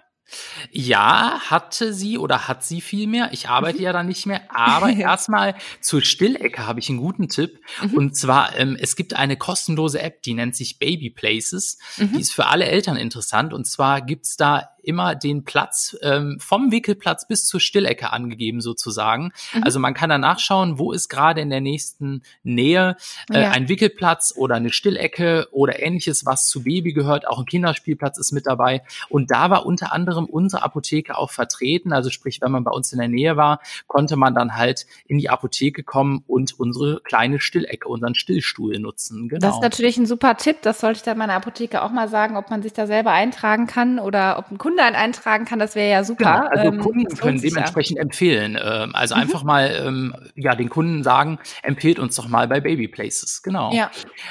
Ja, 0.71 1.41
hatte 1.47 1.93
sie 1.93 2.19
oder 2.19 2.49
hat 2.49 2.65
sie 2.65 2.81
viel 2.81 3.07
mehr. 3.07 3.31
Ich 3.33 3.49
arbeite 3.49 3.79
mhm. 3.79 3.85
ja 3.85 3.93
da 3.93 4.03
nicht 4.03 4.27
mehr. 4.27 4.43
Aber 4.55 4.91
erstmal 4.91 5.55
zur 5.81 6.03
Stillecke 6.03 6.67
habe 6.67 6.81
ich 6.81 6.89
einen 6.89 6.99
guten 6.99 7.29
Tipp. 7.29 7.61
Mhm. 7.83 7.95
Und 7.95 8.17
zwar, 8.17 8.57
ähm, 8.59 8.77
es 8.81 8.97
gibt 8.97 9.15
eine 9.15 9.37
kostenlose 9.37 10.01
App, 10.01 10.23
die 10.23 10.35
nennt 10.35 10.57
sich 10.57 10.79
Baby 10.79 11.11
Places. 11.11 11.79
Mhm. 11.97 12.13
Die 12.13 12.21
ist 12.21 12.33
für 12.33 12.47
alle 12.47 12.67
Eltern 12.67 12.97
interessant. 12.97 13.53
Und 13.53 13.67
zwar 13.67 14.01
gibt's 14.01 14.37
da 14.37 14.71
immer 14.91 15.15
den 15.15 15.45
Platz 15.45 15.97
ähm, 16.03 16.37
vom 16.41 16.73
Wickelplatz 16.73 17.29
bis 17.29 17.47
zur 17.47 17.61
Stillecke 17.61 18.13
angegeben 18.13 18.61
sozusagen. 18.61 19.33
Mhm. 19.55 19.63
Also 19.63 19.79
man 19.79 19.95
kann 19.95 20.11
da 20.11 20.19
nachschauen, 20.19 20.81
wo 20.81 20.91
ist 20.91 21.09
gerade 21.09 21.41
in 21.41 21.49
der 21.49 21.61
nächsten 21.61 22.23
Nähe 22.43 22.97
äh, 23.33 23.43
ja. 23.43 23.51
ein 23.53 23.69
Wickelplatz 23.69 24.35
oder 24.37 24.57
eine 24.57 24.73
Stillecke 24.73 25.47
oder 25.53 25.81
ähnliches, 25.81 26.27
was 26.27 26.49
zu 26.49 26.65
Baby 26.65 26.93
gehört. 26.93 27.29
Auch 27.29 27.39
ein 27.39 27.47
Kinderspielplatz 27.47 28.19
ist 28.19 28.33
mit 28.33 28.47
dabei. 28.47 28.83
Und 29.09 29.31
da 29.31 29.49
war 29.49 29.65
unter 29.65 29.93
anderem 29.93 30.25
unsere 30.25 30.65
Apotheke 30.65 31.17
auch 31.17 31.31
vertreten. 31.31 31.93
Also 31.93 32.11
sprich, 32.11 32.41
wenn 32.41 32.51
man 32.51 32.65
bei 32.65 32.73
uns 32.73 32.93
in 32.93 32.99
der 32.99 33.09
Nähe 33.09 33.37
war, 33.37 33.61
konnte 33.87 34.17
man 34.17 34.35
dann 34.35 34.57
halt 34.57 34.87
in 35.07 35.19
die 35.19 35.31
Apotheke 35.31 35.85
kommen 35.85 36.25
und 36.27 36.59
unsere 36.59 37.01
kleine 37.05 37.39
Stillecke, 37.39 37.89
unseren 37.89 38.17
Stillstuhl 38.17 38.77
nutzen. 38.81 39.29
Genau. 39.29 39.41
Das 39.41 39.55
ist 39.55 39.63
natürlich 39.63 39.97
ein 39.99 40.07
super 40.07 40.37
Tipp. 40.37 40.63
Das 40.63 40.81
sollte 40.81 40.99
ich 40.99 41.03
dann 41.05 41.17
meiner 41.17 41.35
Apotheke 41.35 41.83
auch 41.83 41.93
mal 41.93 42.09
sagen, 42.09 42.37
ob 42.37 42.51
man 42.51 42.63
sich 42.63 42.73
da 42.73 42.89
selber 42.89 43.13
eintragen 43.13 43.69
kann 43.69 44.01
oder 44.01 44.39
ob 44.39 44.51
ein 44.51 44.59
Kunde 44.59 44.80
Einen 44.83 44.97
eintragen 44.97 45.45
kann, 45.45 45.59
das 45.59 45.75
wäre 45.75 45.91
ja 45.91 46.05
super. 46.05 46.49
Genau, 46.49 46.49
also 46.49 46.73
ähm, 46.73 46.81
Kunden 46.81 47.17
können 47.17 47.41
dementsprechend 47.41 47.97
ja. 47.99 48.03
empfehlen. 48.03 48.59
Ähm, 48.63 48.95
also 48.95 49.15
mhm. 49.15 49.23
einfach 49.23 49.43
mal 49.43 49.71
ähm, 49.85 50.15
ja 50.35 50.55
den 50.55 50.71
Kunden 50.71 51.03
sagen, 51.03 51.39
empfehlt 51.63 51.99
uns 51.99 52.17
doch 52.17 52.29
mal 52.29 52.49
bei 52.49 52.61
Baby 52.61 52.89
Places. 52.89 53.43
Genau. 53.43 53.73
Ja. 53.73 53.91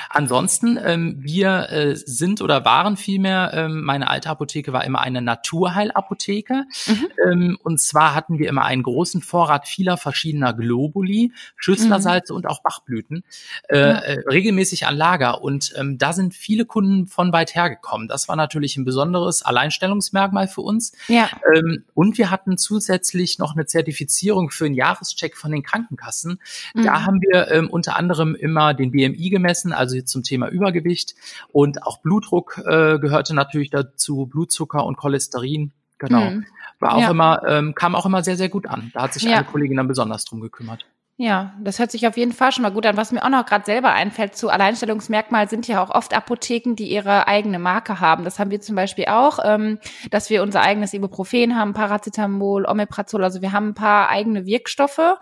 Ansonsten 0.10 0.80
wir 1.20 1.70
äh, 1.70 1.96
sind 1.96 2.42
oder 2.42 2.66
waren 2.66 2.98
vielmehr 2.98 3.52
ähm, 3.54 3.84
meine 3.84 4.10
alte 4.10 4.30
Apotheke 4.30 4.74
war 4.74 4.84
immer 4.86 5.02
eine 5.02 5.22
Naturheilapotheke 5.22 6.66
mhm. 6.88 7.58
und 7.62 7.80
zwar 7.80 8.16
hatten 8.16 8.40
wir 8.40 8.50
immer 8.50 8.66
einen 8.66 8.84
großen 8.84 9.22
Vorrat 9.22 9.68
vieler 9.68 9.98
verschiedener 9.98 10.54
Globuli, 10.54 11.32
Schüsslersalze 11.58 12.34
mhm. 12.34 12.38
und 12.38 12.48
auch 12.48 12.62
Bachblüten 12.62 13.24
äh, 13.68 13.78
äh, 13.78 14.20
regelmäßig 14.30 14.88
an 14.88 14.96
Lager 14.96 15.44
und 15.44 15.74
da 15.96 16.14
sind 16.14 16.34
viele 16.34 16.66
Kunden 16.66 17.08
von 17.08 17.34
weit 17.34 17.56
her 17.56 17.70
gekommen. 17.70 18.08
Das 18.08 18.28
war 18.28 18.36
natürlich 18.36 18.78
ein 18.78 18.86
besonderes 18.86 19.44
Alleinstellungsmerkmal 19.44 20.29
Merkmal 20.30 20.48
für 20.48 20.62
uns. 20.62 20.94
Ja. 21.08 21.30
Ähm, 21.56 21.84
und 21.94 22.18
wir 22.18 22.32
hatten 22.32 22.58
zusätzlich 22.58 23.40
noch 23.40 23.56
eine 23.56 23.66
Zertifizierung 23.66 24.50
für 24.50 24.66
einen 24.66 24.76
Jahrescheck 24.76 25.36
von 25.36 25.52
den 25.52 25.64
Krankenkassen. 25.64 26.40
Mhm. 26.74 26.84
Da 26.84 27.06
haben 27.06 27.22
wir 27.22 27.52
ähm, 27.52 27.70
unter 27.70 27.96
anderem 27.96 28.36
immer 28.36 28.74
den 28.74 28.92
BMI 28.92 29.30
gemessen, 29.30 29.74
also 29.74 30.00
zum 30.02 30.24
Thema 30.24 30.50
Übergewicht 30.50 31.16
und 31.52 31.84
auch 31.84 32.00
Blutdruck 32.00 32.60
äh, 32.60 33.00
gehörte 33.00 33.34
natürlich 33.34 33.70
dazu, 33.70 34.26
Blutzucker 34.26 34.86
und 34.86 34.98
Cholesterin. 34.98 35.72
Genau. 35.98 36.32
Mhm. 36.32 36.46
War 36.80 36.96
auch 36.96 37.02
ja. 37.02 37.12
immer, 37.12 37.42
ähm, 37.46 37.76
kam 37.76 37.94
auch 37.94 38.06
immer 38.06 38.24
sehr, 38.24 38.38
sehr 38.38 38.50
gut 38.50 38.68
an. 38.68 38.92
Da 38.94 39.04
hat 39.04 39.14
sich 39.14 39.24
ja. 39.24 39.38
eine 39.38 39.46
Kollegin 39.46 39.78
dann 39.78 39.88
besonders 39.88 40.24
drum 40.24 40.40
gekümmert. 40.40 40.86
Ja, 41.22 41.54
das 41.60 41.80
hört 41.80 41.92
sich 41.92 42.08
auf 42.08 42.16
jeden 42.16 42.32
Fall 42.32 42.54
schon 42.54 42.62
mal 42.62 42.72
gut 42.72 42.86
an. 42.86 42.96
Was 42.96 43.12
mir 43.12 43.22
auch 43.26 43.30
noch 43.30 43.46
gerade 43.46 43.66
selber 43.66 43.92
einfällt 43.92 44.38
zu 44.38 44.48
Alleinstellungsmerkmal 44.50 45.50
sind 45.50 45.68
ja 45.68 45.84
auch 45.84 45.90
oft 45.90 46.14
Apotheken, 46.14 46.76
die 46.76 46.90
ihre 46.90 47.28
eigene 47.28 47.60
Marke 47.60 48.00
haben. 48.00 48.24
Das 48.24 48.40
haben 48.40 48.52
wir 48.52 48.62
zum 48.62 48.78
Beispiel 48.78 49.04
auch, 49.08 49.38
ähm, 49.44 49.80
dass 50.12 50.30
wir 50.30 50.42
unser 50.42 50.62
eigenes 50.62 50.94
Ibuprofen 50.94 51.58
haben, 51.58 51.74
Paracetamol, 51.74 52.66
Omeprazol. 52.66 53.22
Also 53.22 53.42
wir 53.42 53.52
haben 53.52 53.72
ein 53.72 53.74
paar 53.74 54.08
eigene 54.08 54.46
Wirkstoffe 54.46 55.18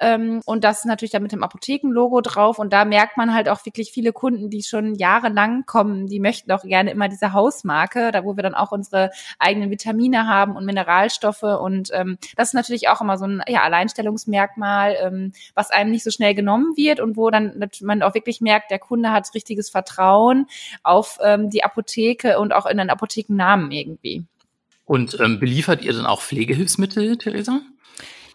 ähm, 0.00 0.40
und 0.46 0.64
das 0.64 0.78
ist 0.78 0.84
natürlich 0.86 1.12
dann 1.12 1.22
mit 1.22 1.32
dem 1.32 1.42
Apothekenlogo 1.42 2.22
drauf. 2.22 2.58
Und 2.58 2.72
da 2.72 2.86
merkt 2.86 3.18
man 3.18 3.34
halt 3.34 3.50
auch 3.50 3.62
wirklich 3.66 3.92
viele 3.92 4.14
Kunden, 4.14 4.48
die 4.48 4.62
schon 4.62 4.94
jahrelang 4.94 5.66
kommen, 5.66 6.06
die 6.06 6.18
möchten 6.18 6.50
auch 6.50 6.62
gerne 6.62 6.92
immer 6.92 7.10
diese 7.10 7.34
Hausmarke, 7.34 8.10
da 8.10 8.24
wo 8.24 8.36
wir 8.36 8.42
dann 8.42 8.54
auch 8.54 8.72
unsere 8.72 9.10
eigenen 9.38 9.70
Vitamine 9.70 10.26
haben 10.26 10.56
und 10.56 10.64
Mineralstoffe. 10.64 11.42
Und 11.42 11.90
ähm, 11.92 12.16
das 12.36 12.48
ist 12.48 12.54
natürlich 12.54 12.88
auch 12.88 13.02
immer 13.02 13.18
so 13.18 13.26
ein 13.26 13.42
ja, 13.46 13.60
Alleinstellungsmerkmal. 13.60 14.96
Was 15.54 15.70
einem 15.70 15.90
nicht 15.90 16.04
so 16.04 16.10
schnell 16.10 16.34
genommen 16.34 16.76
wird 16.76 17.00
und 17.00 17.16
wo 17.16 17.30
dann 17.30 17.68
man 17.80 18.02
auch 18.02 18.14
wirklich 18.14 18.40
merkt, 18.40 18.70
der 18.70 18.78
Kunde 18.78 19.10
hat 19.10 19.32
richtiges 19.34 19.70
Vertrauen 19.70 20.46
auf 20.82 21.18
ähm, 21.22 21.50
die 21.50 21.64
Apotheke 21.64 22.38
und 22.38 22.52
auch 22.52 22.66
in 22.66 22.78
den 22.78 22.90
Apothekennamen 22.90 23.70
irgendwie. 23.70 24.24
Und 24.84 25.18
ähm, 25.20 25.38
beliefert 25.38 25.84
ihr 25.84 25.92
dann 25.92 26.06
auch 26.06 26.20
Pflegehilfsmittel, 26.20 27.16
Theresa? 27.16 27.60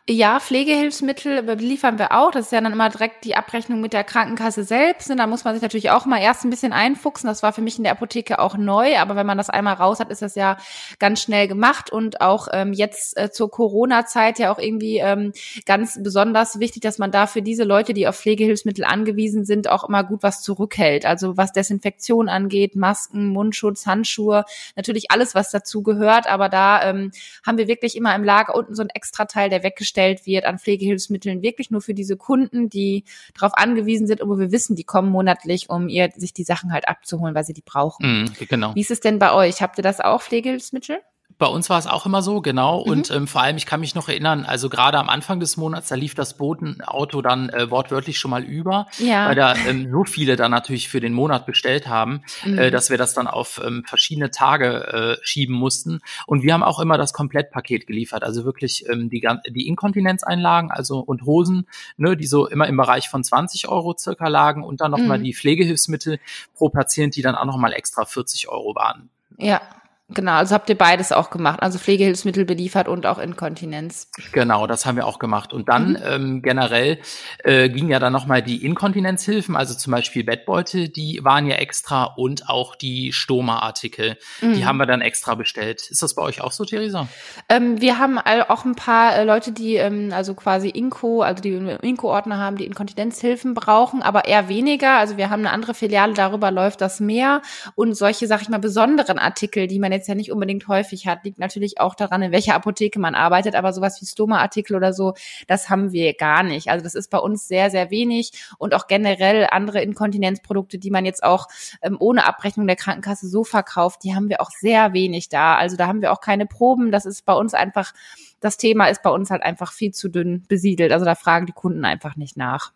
Ja, 0.09 0.39
Pflegehilfsmittel 0.39 1.43
beliefern 1.43 1.99
wir 1.99 2.13
auch. 2.13 2.31
Das 2.31 2.45
ist 2.45 2.51
ja 2.53 2.61
dann 2.61 2.71
immer 2.71 2.87
direkt 2.89 3.25
die 3.25 3.35
Abrechnung 3.35 3.81
mit 3.81 3.91
der 3.91 4.05
Krankenkasse 4.05 4.63
selbst. 4.63 5.11
Und 5.11 5.17
da 5.17 5.27
muss 5.27 5.43
man 5.43 5.53
sich 5.53 5.61
natürlich 5.61 5.91
auch 5.91 6.05
mal 6.05 6.21
erst 6.21 6.45
ein 6.45 6.49
bisschen 6.49 6.71
einfuchsen. 6.71 7.27
Das 7.27 7.43
war 7.43 7.51
für 7.51 7.59
mich 7.59 7.77
in 7.77 7.83
der 7.83 7.91
Apotheke 7.91 8.39
auch 8.39 8.55
neu. 8.55 8.97
Aber 8.99 9.17
wenn 9.17 9.25
man 9.25 9.37
das 9.37 9.49
einmal 9.49 9.73
raus 9.73 9.99
hat, 9.99 10.09
ist 10.09 10.21
das 10.21 10.35
ja 10.35 10.55
ganz 10.97 11.21
schnell 11.21 11.49
gemacht. 11.49 11.91
Und 11.91 12.21
auch 12.21 12.47
ähm, 12.53 12.71
jetzt 12.71 13.17
äh, 13.17 13.31
zur 13.31 13.51
Corona-Zeit 13.51 14.39
ja 14.39 14.49
auch 14.53 14.59
irgendwie 14.59 14.99
ähm, 14.99 15.33
ganz 15.65 15.99
besonders 16.01 16.61
wichtig, 16.61 16.83
dass 16.83 16.99
man 16.99 17.11
da 17.11 17.27
für 17.27 17.41
diese 17.41 17.65
Leute, 17.65 17.93
die 17.93 18.07
auf 18.07 18.15
Pflegehilfsmittel 18.15 18.85
angewiesen 18.85 19.43
sind, 19.43 19.69
auch 19.69 19.89
immer 19.89 20.05
gut 20.05 20.23
was 20.23 20.41
zurückhält. 20.41 21.05
Also 21.05 21.35
was 21.35 21.51
Desinfektion 21.51 22.29
angeht, 22.29 22.77
Masken, 22.77 23.27
Mundschutz, 23.27 23.85
Handschuhe, 23.85 24.45
natürlich 24.77 25.11
alles, 25.11 25.35
was 25.35 25.51
dazu 25.51 25.83
gehört. 25.83 26.27
Aber 26.27 26.47
da 26.47 26.81
ähm, 26.83 27.11
haben 27.45 27.57
wir 27.57 27.67
wirklich 27.67 27.97
immer 27.97 28.15
im 28.15 28.23
Lager 28.23 28.55
unten 28.55 28.73
so 28.73 28.83
ein 28.83 28.89
Extrateil, 28.89 29.49
der 29.49 29.63
weggestellt 29.63 29.96
hergestellt 29.97 30.25
wird 30.25 30.45
an 30.45 30.59
Pflegehilfsmitteln, 30.59 31.41
wirklich 31.41 31.71
nur 31.71 31.81
für 31.81 31.93
diese 31.93 32.17
Kunden, 32.17 32.69
die 32.69 33.03
darauf 33.33 33.53
angewiesen 33.55 34.07
sind 34.07 34.21
und 34.21 34.29
wo 34.29 34.37
wir 34.39 34.51
wissen, 34.51 34.75
die 34.75 34.83
kommen 34.83 35.09
monatlich, 35.09 35.69
um 35.69 35.89
ihr 35.89 36.09
sich 36.15 36.33
die 36.33 36.43
Sachen 36.43 36.71
halt 36.71 36.87
abzuholen, 36.87 37.35
weil 37.35 37.43
sie 37.43 37.53
die 37.53 37.61
brauchen. 37.61 38.23
Mm, 38.23 38.33
genau. 38.47 38.75
Wie 38.75 38.81
ist 38.81 38.91
es 38.91 38.99
denn 38.99 39.19
bei 39.19 39.33
euch? 39.33 39.61
Habt 39.61 39.77
ihr 39.77 39.83
das 39.83 39.99
auch, 39.99 40.21
Pflegehilfsmittel? 40.21 40.99
Bei 41.37 41.45
uns 41.45 41.69
war 41.69 41.77
es 41.77 41.85
auch 41.85 42.07
immer 42.07 42.23
so, 42.23 42.41
genau. 42.41 42.83
Mhm. 42.83 42.91
Und 42.91 43.11
ähm, 43.11 43.27
vor 43.27 43.41
allem, 43.41 43.57
ich 43.57 43.67
kann 43.67 43.79
mich 43.79 43.93
noch 43.93 44.09
erinnern, 44.09 44.43
also 44.43 44.69
gerade 44.69 44.97
am 44.97 45.07
Anfang 45.07 45.39
des 45.39 45.55
Monats, 45.55 45.87
da 45.87 45.95
lief 45.95 46.15
das 46.15 46.35
Botenauto 46.37 47.21
dann 47.21 47.49
äh, 47.49 47.69
wortwörtlich 47.69 48.17
schon 48.17 48.31
mal 48.31 48.43
über, 48.43 48.87
ja. 48.97 49.27
weil 49.27 49.35
da 49.35 49.55
ähm, 49.67 49.89
so 49.91 50.03
viele 50.03 50.35
dann 50.35 50.49
natürlich 50.49 50.89
für 50.89 50.99
den 50.99 51.13
Monat 51.13 51.45
bestellt 51.45 51.87
haben, 51.87 52.23
äh, 52.43 52.49
mhm. 52.49 52.57
äh, 52.57 52.71
dass 52.71 52.89
wir 52.89 52.97
das 52.97 53.13
dann 53.13 53.27
auf 53.27 53.61
ähm, 53.63 53.83
verschiedene 53.85 54.31
Tage 54.31 55.17
äh, 55.17 55.17
schieben 55.21 55.55
mussten. 55.55 55.99
Und 56.25 56.41
wir 56.41 56.53
haben 56.53 56.63
auch 56.63 56.79
immer 56.79 56.97
das 56.97 57.13
Komplettpaket 57.13 57.85
geliefert, 57.85 58.23
also 58.23 58.43
wirklich 58.43 58.85
ähm, 58.89 59.09
die, 59.09 59.27
die 59.49 59.67
Inkontinenzeinlagen, 59.67 60.71
also 60.71 60.99
und 60.99 61.23
Hosen, 61.25 61.67
ne, 61.97 62.17
die 62.17 62.25
so 62.25 62.47
immer 62.47 62.67
im 62.67 62.77
Bereich 62.77 63.09
von 63.09 63.23
20 63.23 63.67
Euro 63.67 63.95
circa 63.97 64.27
lagen 64.27 64.63
und 64.63 64.81
dann 64.81 64.89
nochmal 64.89 65.19
mhm. 65.19 65.25
die 65.25 65.33
Pflegehilfsmittel 65.35 66.19
pro 66.55 66.69
Patient, 66.69 67.15
die 67.15 67.21
dann 67.21 67.35
auch 67.35 67.45
nochmal 67.45 67.73
extra 67.73 68.05
40 68.05 68.49
Euro 68.49 68.73
waren. 68.73 69.09
Ja, 69.37 69.61
Genau, 70.09 70.35
also 70.35 70.55
habt 70.55 70.69
ihr 70.69 70.77
beides 70.77 71.11
auch 71.11 71.29
gemacht, 71.29 71.61
also 71.61 71.77
Pflegehilfsmittel 71.79 72.45
beliefert 72.45 72.87
und 72.87 73.05
auch 73.05 73.19
Inkontinenz. 73.19 74.09
Genau, 74.31 74.65
das 74.65 74.85
haben 74.85 74.95
wir 74.95 75.05
auch 75.05 75.19
gemacht. 75.19 75.51
Und 75.51 75.67
dann 75.67 75.91
mhm. 75.91 75.97
ähm, 76.05 76.41
generell 76.41 76.99
äh, 77.43 77.67
ging 77.67 77.89
ja 77.89 77.99
dann 77.99 78.13
nochmal 78.13 78.41
die 78.41 78.65
Inkontinenzhilfen, 78.65 79.57
also 79.57 79.73
zum 79.73 79.91
Beispiel 79.91 80.23
Bettbeutel, 80.23 80.87
die 80.87 81.19
waren 81.25 81.45
ja 81.45 81.57
extra 81.57 82.05
und 82.05 82.47
auch 82.47 82.75
die 82.75 83.11
Stoma-Artikel, 83.11 84.17
mhm. 84.39 84.53
die 84.53 84.65
haben 84.65 84.77
wir 84.77 84.85
dann 84.85 85.01
extra 85.01 85.35
bestellt. 85.35 85.89
Ist 85.91 86.01
das 86.01 86.15
bei 86.15 86.21
euch 86.21 86.39
auch 86.39 86.53
so, 86.53 86.63
Theresa? 86.63 87.09
Ähm, 87.49 87.81
wir 87.81 87.99
haben 87.99 88.17
auch 88.17 88.63
ein 88.63 88.75
paar 88.75 89.13
äh, 89.13 89.25
Leute, 89.25 89.51
die 89.51 89.75
ähm, 89.75 90.13
also 90.13 90.35
quasi 90.35 90.69
Inko, 90.69 91.21
also 91.21 91.41
die 91.41 91.51
Inko-Ordner 91.51 92.37
haben, 92.37 92.55
die 92.55 92.65
Inkontinenzhilfen 92.65 93.53
brauchen, 93.53 94.01
aber 94.01 94.23
eher 94.23 94.47
weniger. 94.47 94.99
Also 94.99 95.17
wir 95.17 95.29
haben 95.29 95.41
eine 95.41 95.51
andere 95.51 95.73
Filiale, 95.73 96.13
darüber 96.13 96.49
läuft 96.49 96.79
das 96.79 97.01
mehr 97.01 97.41
und 97.75 97.93
solche, 97.93 98.25
sag 98.27 98.41
ich 98.41 98.47
mal, 98.47 98.59
besonderen 98.59 99.19
Artikel, 99.19 99.67
die 99.67 99.79
man 99.79 99.96
jetzt 99.97 100.07
ja 100.07 100.15
nicht 100.15 100.31
unbedingt 100.31 100.67
häufig 100.67 101.07
hat, 101.07 101.23
liegt 101.23 101.39
natürlich 101.39 101.79
auch 101.79 101.95
daran, 101.95 102.21
in 102.21 102.31
welcher 102.31 102.55
Apotheke 102.55 102.99
man 102.99 103.15
arbeitet, 103.15 103.55
aber 103.55 103.73
sowas 103.73 104.01
wie 104.01 104.05
Stoma-Artikel 104.05 104.75
oder 104.75 104.93
so, 104.93 105.13
das 105.47 105.69
haben 105.69 105.91
wir 105.91 106.13
gar 106.13 106.43
nicht. 106.43 106.69
Also 106.69 106.83
das 106.83 106.95
ist 106.95 107.09
bei 107.09 107.17
uns 107.19 107.47
sehr, 107.47 107.69
sehr 107.69 107.91
wenig 107.91 108.31
und 108.57 108.73
auch 108.73 108.87
generell 108.87 109.47
andere 109.51 109.81
Inkontinenzprodukte, 109.81 110.77
die 110.77 110.91
man 110.91 111.05
jetzt 111.05 111.23
auch 111.23 111.47
ähm, 111.81 111.97
ohne 111.99 112.25
Abrechnung 112.25 112.67
der 112.67 112.75
Krankenkasse 112.75 113.27
so 113.27 113.43
verkauft, 113.43 114.03
die 114.03 114.15
haben 114.15 114.29
wir 114.29 114.41
auch 114.41 114.51
sehr 114.51 114.93
wenig 114.93 115.29
da. 115.29 115.55
Also 115.55 115.77
da 115.77 115.87
haben 115.87 116.01
wir 116.01 116.11
auch 116.11 116.21
keine 116.21 116.45
Proben. 116.45 116.91
Das 116.91 117.05
ist 117.05 117.25
bei 117.25 117.33
uns 117.33 117.53
einfach, 117.53 117.93
das 118.39 118.57
Thema 118.57 118.87
ist 118.87 119.03
bei 119.03 119.09
uns 119.09 119.31
halt 119.31 119.43
einfach 119.43 119.73
viel 119.73 119.91
zu 119.91 120.09
dünn 120.09 120.45
besiedelt. 120.47 120.91
Also 120.91 121.05
da 121.05 121.15
fragen 121.15 121.45
die 121.45 121.53
Kunden 121.53 121.85
einfach 121.85 122.15
nicht 122.15 122.37
nach. 122.37 122.71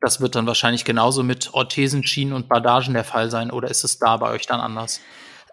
Das 0.00 0.20
wird 0.20 0.34
dann 0.34 0.46
wahrscheinlich 0.46 0.84
genauso 0.84 1.22
mit 1.22 1.54
Orthesen, 1.54 2.04
Schienen 2.04 2.32
und 2.32 2.48
Bandagen 2.48 2.94
der 2.94 3.04
Fall 3.04 3.30
sein, 3.30 3.50
oder 3.50 3.70
ist 3.70 3.82
es 3.82 3.98
da 3.98 4.16
bei 4.18 4.30
euch 4.30 4.46
dann 4.46 4.60
anders? 4.60 5.00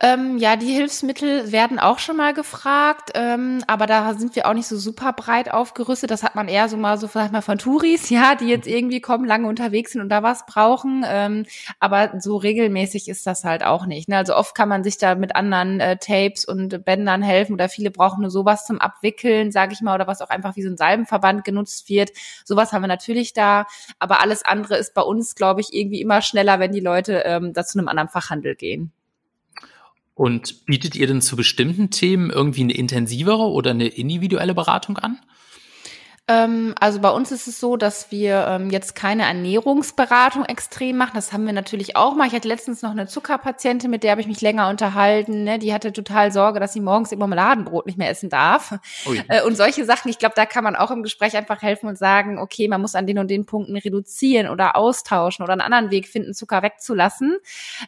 Ähm, 0.02 0.38
ja, 0.38 0.56
die 0.56 0.74
Hilfsmittel 0.74 1.52
werden 1.52 1.80
auch 1.80 2.00
schon 2.00 2.18
mal 2.18 2.34
gefragt, 2.34 3.12
ähm, 3.14 3.64
aber 3.68 3.86
da 3.86 4.16
sind 4.16 4.36
wir 4.36 4.48
auch 4.48 4.54
nicht 4.54 4.68
so 4.68 4.78
super 4.78 5.14
breit 5.14 5.54
aufgerüstet. 5.54 6.10
Das 6.12 6.24
hat 6.24 6.36
man 6.36 6.48
eher 6.48 6.68
so 6.68 6.78
mal 6.78 6.98
so 6.98 7.08
vielleicht 7.08 7.32
mal 7.32 7.42
von 7.42 7.58
Touris, 7.60 8.10
ja, 8.10 8.36
die 8.36 8.48
jetzt 8.48 8.68
irgendwie 8.68 9.02
kommen, 9.02 9.26
lange 9.26 9.48
unterwegs 9.48 9.92
sind 9.92 10.02
und 10.02 10.10
da 10.10 10.24
was 10.24 10.46
brauchen. 10.46 11.06
Ähm, 11.08 11.46
aber 11.80 12.20
so 12.20 12.38
regelmäßig 12.38 13.08
ist 13.08 13.28
das 13.28 13.44
halt 13.44 13.64
auch 13.64 13.86
nicht. 13.86 14.10
Ne? 14.10 14.18
Also 14.18 14.36
oft 14.36 14.56
kann 14.56 14.68
man 14.68 14.84
sich 14.84 14.98
da 14.98 15.16
mit 15.16 15.36
anderen 15.36 15.80
äh, 15.80 15.98
Tapes 15.98 16.44
und 16.44 16.84
Bändern 16.86 17.22
helfen 17.22 17.54
oder 17.54 17.70
viele 17.70 17.92
brauchen 17.92 18.22
nur 18.22 18.32
sowas 18.32 18.66
zum 18.66 18.82
Abwickeln, 18.82 19.52
sage 19.52 19.74
ich 19.74 19.82
mal, 19.82 19.96
oder 19.96 20.08
was 20.08 20.22
auch 20.22 20.30
einfach 20.30 20.56
wie 20.56 20.64
so 20.64 20.70
ein 20.70 20.78
Salbenverband 20.78 21.46
genutzt 21.46 21.88
wird. 21.88 22.12
Sowas 22.46 22.74
haben 22.74 22.82
wir 22.82 22.88
natürlich 22.88 23.34
da, 23.34 23.68
aber 24.00 24.22
alles 24.22 24.44
andere 24.44 24.76
ist 24.76 24.96
bei 24.96 25.02
uns, 25.02 25.36
glaube 25.36 25.62
ich, 25.62 25.74
irgendwie 25.74 26.02
immer 26.02 26.22
schneller, 26.22 26.60
wenn 26.60 26.72
die 26.72 26.80
Leute 26.80 27.24
ähm, 27.26 27.54
da 27.54 27.64
zu 27.64 27.78
einem 27.78 27.88
anderen 27.88 28.10
Fachhandel 28.10 28.56
gehen. 28.56 28.92
Und 30.15 30.65
bietet 30.65 30.96
ihr 30.96 31.08
denn 31.08 31.22
zu 31.22 31.36
bestimmten 31.36 31.89
Themen 31.89 32.29
irgendwie 32.29 32.62
eine 32.62 32.74
intensivere 32.74 33.50
oder 33.50 33.72
eine 33.72 33.88
individuelle 33.88 34.53
Beratung 34.53 34.98
an? 34.98 35.20
Ähm, 36.30 36.74
also 36.80 37.01
bei 37.01 37.10
uns 37.10 37.34
ist 37.34 37.48
es 37.48 37.60
so, 37.60 37.75
dass 37.75 38.10
wir 38.10 38.48
ähm, 38.48 38.70
jetzt 38.70 38.96
keine 38.96 39.24
Ernährungsberatung 39.24 40.46
extrem 40.46 40.96
machen. 40.96 41.12
Das 41.15 41.34
haben 41.34 41.46
wir 41.46 41.51
natürlich 41.51 41.98
auch 41.98 42.15
mal. 42.15 42.27
Ich 42.27 42.34
hatte 42.34 42.48
letztens 42.48 42.82
noch 42.82 42.92
eine 42.92 43.08
Zuckerpatientin, 43.08 43.92
mit 43.92 44.03
der 44.03 44.12
habe 44.12 44.22
ich 44.22 44.27
mich 44.27 44.39
länger 44.39 44.70
unterhalten. 44.70 45.44
Ne? 45.44 45.60
Die 45.60 45.74
hatte 45.74 45.92
total 45.92 46.32
Sorge, 46.32 46.62
dass 46.62 46.72
sie 46.72 46.80
morgens 46.80 47.12
ihr 47.12 47.18
Marmeladenbrot 47.18 47.88
nicht 47.88 47.98
mehr 47.98 48.10
essen 48.10 48.30
darf. 48.30 48.80
Äh, 49.27 49.44
und 49.44 49.58
solche 49.58 49.84
Sachen, 49.84 50.10
ich 50.10 50.18
glaube, 50.18 50.36
da 50.36 50.46
kann 50.46 50.63
man 50.63 50.77
auch 50.77 50.92
im 50.92 51.03
Gespräch 51.03 51.36
einfach 51.36 51.62
helfen 51.62 51.88
und 51.88 51.98
sagen, 51.98 52.39
okay, 52.39 52.70
man 52.70 52.80
muss 52.80 52.96
an 52.96 53.06
den 53.06 53.20
und 53.20 53.30
den 53.30 53.46
Punkten 53.46 53.75
reduzieren 53.75 54.48
oder 54.48 54.77
austauschen 54.77 55.44
oder 55.44 55.51
einen 55.51 55.62
anderen 55.62 55.92
Weg 55.92 56.08
finden, 56.08 56.34
Zucker 56.34 56.63
wegzulassen. 56.63 57.38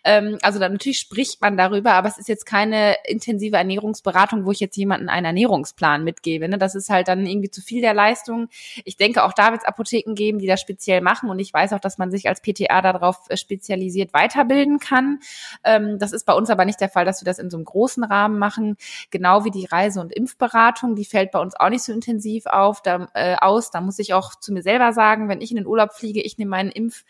Ähm, 0.03 0.39
also 0.41 0.59
dann 0.59 0.73
natürlich 0.73 0.99
spricht 0.99 1.39
man 1.39 1.55
darüber, 1.55 1.93
aber 1.93 2.09
es 2.09 2.17
ist 2.17 2.27
jetzt 2.27 2.45
keine 2.45 2.97
intensive 3.05 3.55
Ernährungsberatung, 3.55 4.45
wo 4.45 4.51
ich 4.51 4.59
jetzt 4.59 4.75
jemanden 4.75 5.07
einen 5.07 5.25
Ernährungsplan 5.25 6.03
mitgebe. 6.03 6.49
Ne? 6.49 6.57
Das 6.57 6.75
ist 6.75 6.89
halt 6.89 7.07
dann 7.07 7.25
irgendwie 7.25 7.49
zu 7.49 7.61
viel 7.61 7.79
der 7.79 7.93
Leistung 7.93 8.24
Leistungen. 8.25 8.49
Ich 8.83 8.97
denke, 8.97 9.23
auch 9.23 9.33
da 9.33 9.51
wird 9.51 9.61
es 9.61 9.67
Apotheken 9.67 10.13
geben, 10.15 10.39
die 10.39 10.47
das 10.47 10.61
speziell 10.61 11.01
machen. 11.01 11.29
Und 11.29 11.39
ich 11.39 11.53
weiß 11.53 11.73
auch, 11.73 11.79
dass 11.79 11.97
man 11.97 12.11
sich 12.11 12.27
als 12.27 12.41
PTA 12.41 12.81
darauf 12.81 13.17
äh, 13.29 13.37
spezialisiert 13.37 14.13
weiterbilden 14.13 14.79
kann. 14.79 15.19
Ähm, 15.63 15.99
das 15.99 16.11
ist 16.11 16.25
bei 16.25 16.33
uns 16.33 16.49
aber 16.49 16.65
nicht 16.65 16.81
der 16.81 16.89
Fall, 16.89 17.05
dass 17.05 17.21
wir 17.21 17.25
das 17.25 17.39
in 17.39 17.49
so 17.49 17.57
einem 17.57 17.65
großen 17.65 18.03
Rahmen 18.03 18.39
machen. 18.39 18.77
Genau 19.11 19.45
wie 19.45 19.51
die 19.51 19.65
Reise- 19.65 20.01
und 20.01 20.13
Impfberatung, 20.13 20.95
die 20.95 21.05
fällt 21.05 21.31
bei 21.31 21.39
uns 21.39 21.55
auch 21.55 21.69
nicht 21.69 21.83
so 21.83 21.93
intensiv 21.93 22.45
auf, 22.47 22.81
da, 22.81 23.07
äh, 23.13 23.35
aus. 23.39 23.71
Da 23.71 23.81
muss 23.81 23.99
ich 23.99 24.13
auch 24.13 24.35
zu 24.35 24.53
mir 24.53 24.63
selber 24.63 24.93
sagen, 24.93 25.29
wenn 25.29 25.41
ich 25.41 25.51
in 25.51 25.57
den 25.57 25.67
Urlaub 25.67 25.93
fliege, 25.93 26.21
ich 26.21 26.37
nehme 26.37 26.51
meinen 26.51 26.71
Impf 26.71 27.03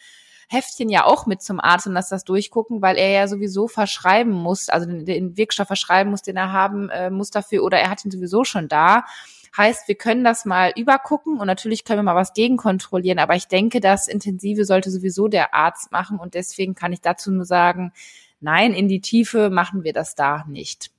Heftchen 0.48 0.90
ja 0.90 1.06
auch 1.06 1.26
mit 1.26 1.42
zum 1.42 1.60
Arzt 1.60 1.88
und 1.88 1.94
lass 1.94 2.10
das 2.10 2.24
durchgucken, 2.24 2.82
weil 2.82 2.98
er 2.98 3.10
ja 3.10 3.28
sowieso 3.28 3.68
verschreiben 3.68 4.32
muss, 4.32 4.70
also 4.70 4.86
den, 4.86 5.06
den 5.06 5.38
Wirkstoff 5.38 5.68
verschreiben 5.68 6.12
muss, 6.12 6.22
den 6.22 6.38
er 6.38 6.52
haben 6.52 6.90
äh, 6.90 7.10
muss 7.10 7.32
dafür, 7.32 7.64
oder 7.64 7.80
er 7.80 7.90
hat 7.90 8.06
ihn 8.06 8.12
sowieso 8.12 8.44
schon 8.44 8.68
da. 8.68 9.06
Heißt, 9.58 9.88
wir 9.88 9.96
können 9.96 10.24
das 10.24 10.44
mal 10.44 10.74
übergucken 10.76 11.40
und 11.40 11.48
natürlich 11.48 11.86
können 11.86 12.00
wir 12.00 12.04
mal 12.04 12.16
was 12.16 12.34
gegenkontrollieren, 12.34 13.20
aber 13.20 13.36
ich 13.36 13.48
denke, 13.48 13.80
das 13.80 14.08
Intensive 14.08 14.66
sollte 14.66 14.92
sowieso 14.92 15.28
der 15.30 15.54
Arzt 15.54 15.92
machen 15.92 16.20
und 16.20 16.34
deswegen 16.34 16.76
kann 16.76 16.92
ich 16.92 17.02
dazu 17.02 17.32
nur 17.32 17.46
sagen, 17.46 17.94
nein, 18.42 18.74
in 18.74 18.90
die 18.90 19.00
Tiefe 19.00 19.50
machen 19.50 19.84
wir 19.84 19.94
das 19.94 20.16
da 20.16 20.44
nicht. 20.48 20.92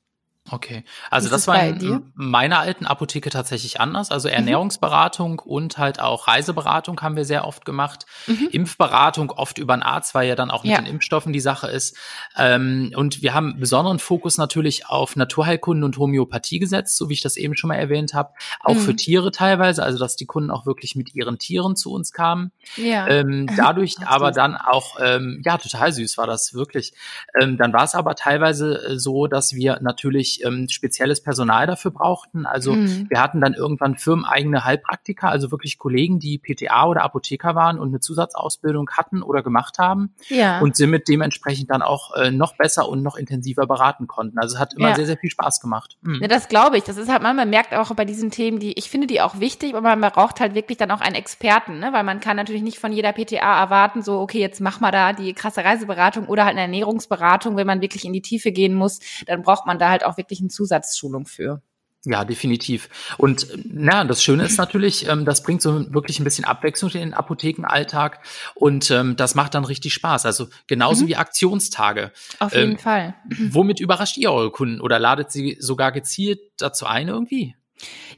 Okay, 0.51 0.85
also 1.11 1.29
das 1.29 1.49
war 1.49 1.63
in 1.63 2.13
meiner 2.15 2.61
alten 2.61 2.87
Apotheke 2.87 3.31
tatsächlich 3.31 3.81
anders. 3.81 4.11
Also 4.11 4.29
mhm. 4.29 4.35
Ernährungsberatung 4.35 5.33
mhm. 5.45 5.51
und 5.51 5.79
halt 5.79 6.01
auch 6.01 6.29
Reiseberatung 6.29 7.01
haben 7.01 7.17
wir 7.17 7.25
sehr 7.25 7.47
oft 7.47 7.65
gemacht. 7.65 8.07
Mhm. 8.27 8.49
Impfberatung 8.53 9.31
oft 9.31 9.59
über 9.59 9.73
einen 9.73 9.83
Arzt, 9.83 10.15
weil 10.15 10.29
ja 10.29 10.37
dann 10.37 10.51
auch 10.51 10.63
mit 10.63 10.73
ja. 10.73 10.79
den 10.79 10.87
Impfstoffen 10.87 11.33
die 11.33 11.41
Sache 11.41 11.67
ist. 11.67 11.97
Ähm, 12.37 12.93
und 12.95 13.23
wir 13.23 13.35
haben 13.35 13.59
besonderen 13.59 13.99
Fokus 13.99 14.39
natürlich 14.39 14.87
auf 14.87 15.17
Naturheilkunden 15.17 15.83
und 15.83 15.99
Homöopathie 15.99 16.61
gesetzt, 16.61 16.97
so 16.97 17.09
wie 17.09 17.15
ich 17.15 17.23
das 17.23 17.37
eben 17.37 17.57
schon 17.57 17.69
mal 17.69 17.75
erwähnt 17.75 18.15
habe. 18.15 18.33
Auch 18.61 18.75
mhm. 18.75 18.81
für 18.81 18.97
Tiere 18.97 19.33
teilweise, 19.33 19.83
also 19.83 19.99
dass 19.99 20.15
die 20.15 20.27
Kunden 20.27 20.51
auch 20.51 20.65
wirklich 20.65 20.95
mit 20.95 21.15
ihren 21.15 21.39
Tieren 21.39 21.75
zu 21.75 21.93
uns 21.93 22.13
kamen. 22.13 22.53
Ja. 22.77 23.09
Ähm, 23.09 23.49
dadurch 23.57 23.97
aber 24.05 24.31
dann 24.31 24.55
auch, 24.55 24.97
ähm, 25.03 25.43
ja, 25.45 25.59
total 25.59 25.93
süß 25.93 26.19
war 26.19 26.27
das 26.27 26.55
wirklich. 26.55 26.93
Ähm, 27.41 27.57
dann 27.57 27.73
war 27.73 27.85
es 27.85 27.95
aber 27.95 28.15
teilweise 28.15 28.87
äh, 28.87 28.99
so, 28.99 29.27
dass 29.27 29.53
wir 29.53 29.81
natürlich 29.81 30.36
ähm, 30.45 30.69
spezielles 30.69 31.23
Personal 31.23 31.67
dafür 31.67 31.91
brauchten. 31.91 32.47
Also 32.47 32.73
mhm. 32.73 33.07
wir 33.09 33.21
hatten 33.21 33.41
dann 33.41 33.55
irgendwann 33.55 33.97
firmeneigene 33.97 34.65
Heilpraktiker, 34.65 35.29
also 35.29 35.51
wirklich 35.51 35.79
Kollegen, 35.79 36.19
die 36.19 36.39
PTA 36.39 36.87
oder 36.87 37.03
Apotheker 37.03 37.55
waren 37.55 37.79
und 37.79 37.89
eine 37.89 38.01
Zusatzausbildung 38.01 38.91
hatten 38.91 39.23
oder 39.23 39.43
gemacht 39.43 39.79
haben 39.79 40.15
ja. 40.29 40.61
und 40.61 40.77
somit 40.77 41.09
dementsprechend 41.09 41.71
dann 41.71 41.83
auch 41.83 42.15
äh, 42.15 42.31
noch 42.31 42.57
besser 42.57 42.89
und 42.89 43.03
noch 43.03 43.17
intensiver 43.17 43.67
beraten 43.67 44.07
konnten. 44.07 44.39
Also 44.39 44.57
es 44.57 44.61
hat 44.61 44.75
immer 44.75 44.91
ja. 44.91 44.95
sehr, 44.95 45.07
sehr 45.07 45.17
viel 45.17 45.31
Spaß 45.31 45.61
gemacht. 45.61 45.97
Mhm. 46.03 46.21
Ja, 46.23 46.29
das 46.29 46.49
glaube 46.49 46.79
ich. 46.79 46.85
Das 46.85 46.97
ist 46.97 47.11
halt, 47.11 47.23
man, 47.23 47.37
man 47.37 47.51
merkt 47.51 47.75
auch 47.75 47.95
bei 47.95 48.05
diesen 48.05 48.31
Themen, 48.31 48.59
die, 48.59 48.73
ich 48.79 48.91
finde 48.91 49.07
die 49.07 49.21
auch 49.21 49.41
wichtig, 49.41 49.75
aber 49.75 49.97
man 49.97 50.13
braucht 50.13 50.41
halt 50.41 50.55
wirklich 50.55 50.79
dann 50.79 50.91
auch 50.91 51.01
einen 51.01 51.15
Experten, 51.15 51.79
ne? 51.79 51.93
weil 51.93 52.05
man 52.05 52.21
kann 52.21 52.37
natürlich 52.37 52.63
nicht 52.63 52.79
von 52.79 52.93
jeder 52.93 53.13
PTA 53.13 53.61
erwarten, 53.61 54.03
so, 54.03 54.21
okay, 54.21 54.41
jetzt 54.41 54.61
mach 54.61 54.81
mal 54.81 54.91
da 54.91 55.13
die 55.13 55.33
krasse 55.33 55.65
Reiseberatung 55.65 56.27
oder 56.27 56.45
halt 56.45 56.53
eine 56.53 56.63
Ernährungsberatung, 56.63 57.57
wenn 57.57 57.67
man 57.67 57.81
wirklich 57.81 58.05
in 58.05 58.13
die 58.13 58.23
Tiefe 58.23 58.53
gehen 58.53 58.75
muss, 58.75 59.01
dann 59.27 59.43
braucht 59.43 59.67
man 59.67 59.79
da 59.79 59.91
halt 59.91 60.05
auch 60.05 60.17
wirklich 60.17 60.26
eine 60.41 60.49
Zusatzschulung 60.49 61.27
für. 61.27 61.63
Ja, 62.07 62.25
definitiv. 62.25 62.89
Und 63.19 63.49
na, 63.65 64.05
das 64.05 64.23
Schöne 64.23 64.45
ist 64.45 64.59
natürlich, 64.59 65.09
ähm, 65.09 65.25
das 65.25 65.43
bringt 65.43 65.61
so 65.61 65.93
wirklich 65.93 66.21
ein 66.21 66.25
bisschen 66.25 66.45
Abwechslung 66.45 66.93
in 66.93 67.01
den 67.01 67.15
Apothekenalltag 67.15 68.21
und 68.55 68.93
ähm, 68.93 69.17
das 69.17 69.35
macht 69.35 69.55
dann 69.55 69.65
richtig 69.65 69.93
Spaß. 69.95 70.25
Also 70.25 70.47
genauso 70.69 71.05
mhm. 71.05 71.09
wie 71.09 71.17
Aktionstage. 71.17 72.13
Auf 72.39 72.55
jeden 72.55 72.73
ähm, 72.73 72.79
Fall. 72.79 73.17
Womit 73.51 73.81
überrascht 73.81 74.19
ihr 74.19 74.31
eure 74.31 74.53
Kunden 74.53 74.81
oder 74.81 75.01
ladet 75.01 75.33
sie 75.33 75.57
sogar 75.59 75.91
gezielt 75.91 76.39
dazu 76.59 76.87
ein 76.87 77.09
irgendwie? 77.09 77.57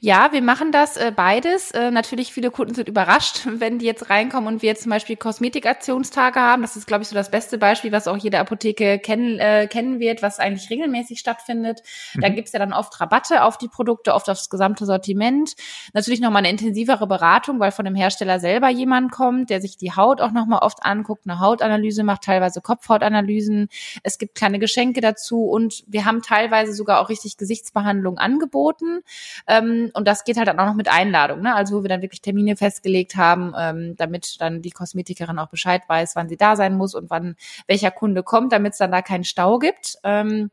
Ja, 0.00 0.31
wir 0.31 0.43
machen 0.43 0.71
das 0.71 0.97
äh, 0.97 1.12
beides. 1.15 1.73
Äh, 1.73 1.91
natürlich, 1.91 2.33
viele 2.33 2.53
Kunden 2.53 2.75
sind 2.75 2.88
überrascht, 2.88 3.41
wenn 3.47 3.79
die 3.79 3.87
jetzt 3.87 4.11
reinkommen 4.11 4.47
und 4.47 4.62
wir 4.62 4.69
jetzt 4.69 4.83
zum 4.83 4.91
Beispiel 4.91 5.17
Kosmetikaktionstage 5.17 6.38
haben. 6.38 6.62
Das 6.62 6.77
ist, 6.77 6.87
glaube 6.87 7.03
ich, 7.03 7.09
so 7.09 7.17
das 7.17 7.31
beste 7.31 7.59
Beispiel, 7.59 7.91
was 7.91 8.07
auch 8.07 8.17
jede 8.17 8.38
Apotheke 8.38 9.00
kennen, 9.00 9.41
äh, 9.41 9.67
kennen 9.67 9.99
wird, 9.99 10.23
was 10.23 10.38
eigentlich 10.38 10.71
regelmäßig 10.71 11.19
stattfindet. 11.19 11.83
Mhm. 12.15 12.21
Da 12.21 12.29
gibt's 12.29 12.53
ja 12.53 12.61
dann 12.61 12.73
oft 12.73 13.00
Rabatte 13.00 13.43
auf 13.43 13.59
die 13.59 13.69
Produkte, 13.69 14.15
oft 14.15 14.31
aufs 14.31 14.50
gesamte 14.50 14.87
Sortiment. 14.87 15.55
Natürlich 15.95 16.21
nochmal 16.21 16.41
eine 16.41 16.50
intensivere 16.50 17.09
Beratung, 17.09 17.59
weil 17.59 17.73
von 17.73 17.85
dem 17.85 17.97
Hersteller 17.97 18.38
selber 18.38 18.69
jemand 18.69 19.11
kommt, 19.11 19.50
der 19.50 19.61
sich 19.61 19.77
die 19.77 19.93
Haut 19.93 20.21
auch 20.21 20.31
nochmal 20.31 20.61
oft 20.61 20.85
anguckt, 20.85 21.23
eine 21.27 21.41
Hautanalyse 21.41 22.05
macht, 22.05 22.23
teilweise 22.23 22.61
Kopfhautanalysen. 22.61 23.69
Es 24.05 24.19
gibt 24.19 24.37
kleine 24.37 24.61
Geschenke 24.61 25.00
dazu 25.00 25.45
und 25.45 25.83
wir 25.88 26.05
haben 26.05 26.23
teilweise 26.23 26.73
sogar 26.73 27.00
auch 27.00 27.09
richtig 27.09 27.37
Gesichtsbehandlung 27.37 28.19
angeboten. 28.19 29.00
Ähm, 29.49 29.90
und 29.95 30.07
das 30.07 30.25
geht 30.25 30.37
halt 30.37 30.47
dann 30.47 30.61
auch 30.61 30.67
noch 30.67 30.75
mit 30.75 30.88
Einladung, 30.88 31.40
ne? 31.40 31.55
Also 31.55 31.78
wo 31.78 31.83
wir 31.83 31.88
dann 31.88 32.02
wirklich 32.02 32.21
Termine 32.21 32.57
festgelegt 32.57 33.17
haben, 33.17 33.55
ähm, 33.59 33.97
damit 33.97 34.40
dann 34.40 34.61
die 34.61 34.71
Kosmetikerin 34.71 35.38
auch 35.38 35.49
Bescheid 35.49 35.83
weiß, 35.88 36.14
wann 36.17 36.28
sie 36.28 36.37
da 36.37 36.55
sein 36.55 36.76
muss 36.76 36.95
und 36.95 37.09
wann 37.09 37.35
welcher 37.67 37.90
Kunde 37.90 38.23
kommt, 38.23 38.52
damit 38.52 38.75
es 38.75 38.78
dann 38.78 38.93
da 38.93 39.00
keinen 39.00 39.25
Stau 39.25 39.59
gibt. 39.59 39.97
Ähm, 40.05 40.50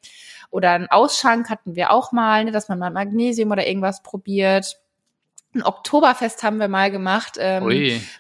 oder 0.50 0.72
einen 0.72 0.88
Ausschank 0.88 1.50
hatten 1.50 1.76
wir 1.76 1.92
auch 1.92 2.14
mal, 2.14 2.46
ne, 2.46 2.52
dass 2.52 2.70
man 2.70 2.80
mal 2.80 2.90
Magnesium 2.90 3.52
oder 3.52 3.68
irgendwas 3.68 4.02
probiert 4.02 4.80
ein 5.56 5.64
Oktoberfest 5.64 6.44
haben 6.44 6.60
wir 6.60 6.68
mal 6.68 6.92
gemacht, 6.92 7.38
ähm, 7.40 7.64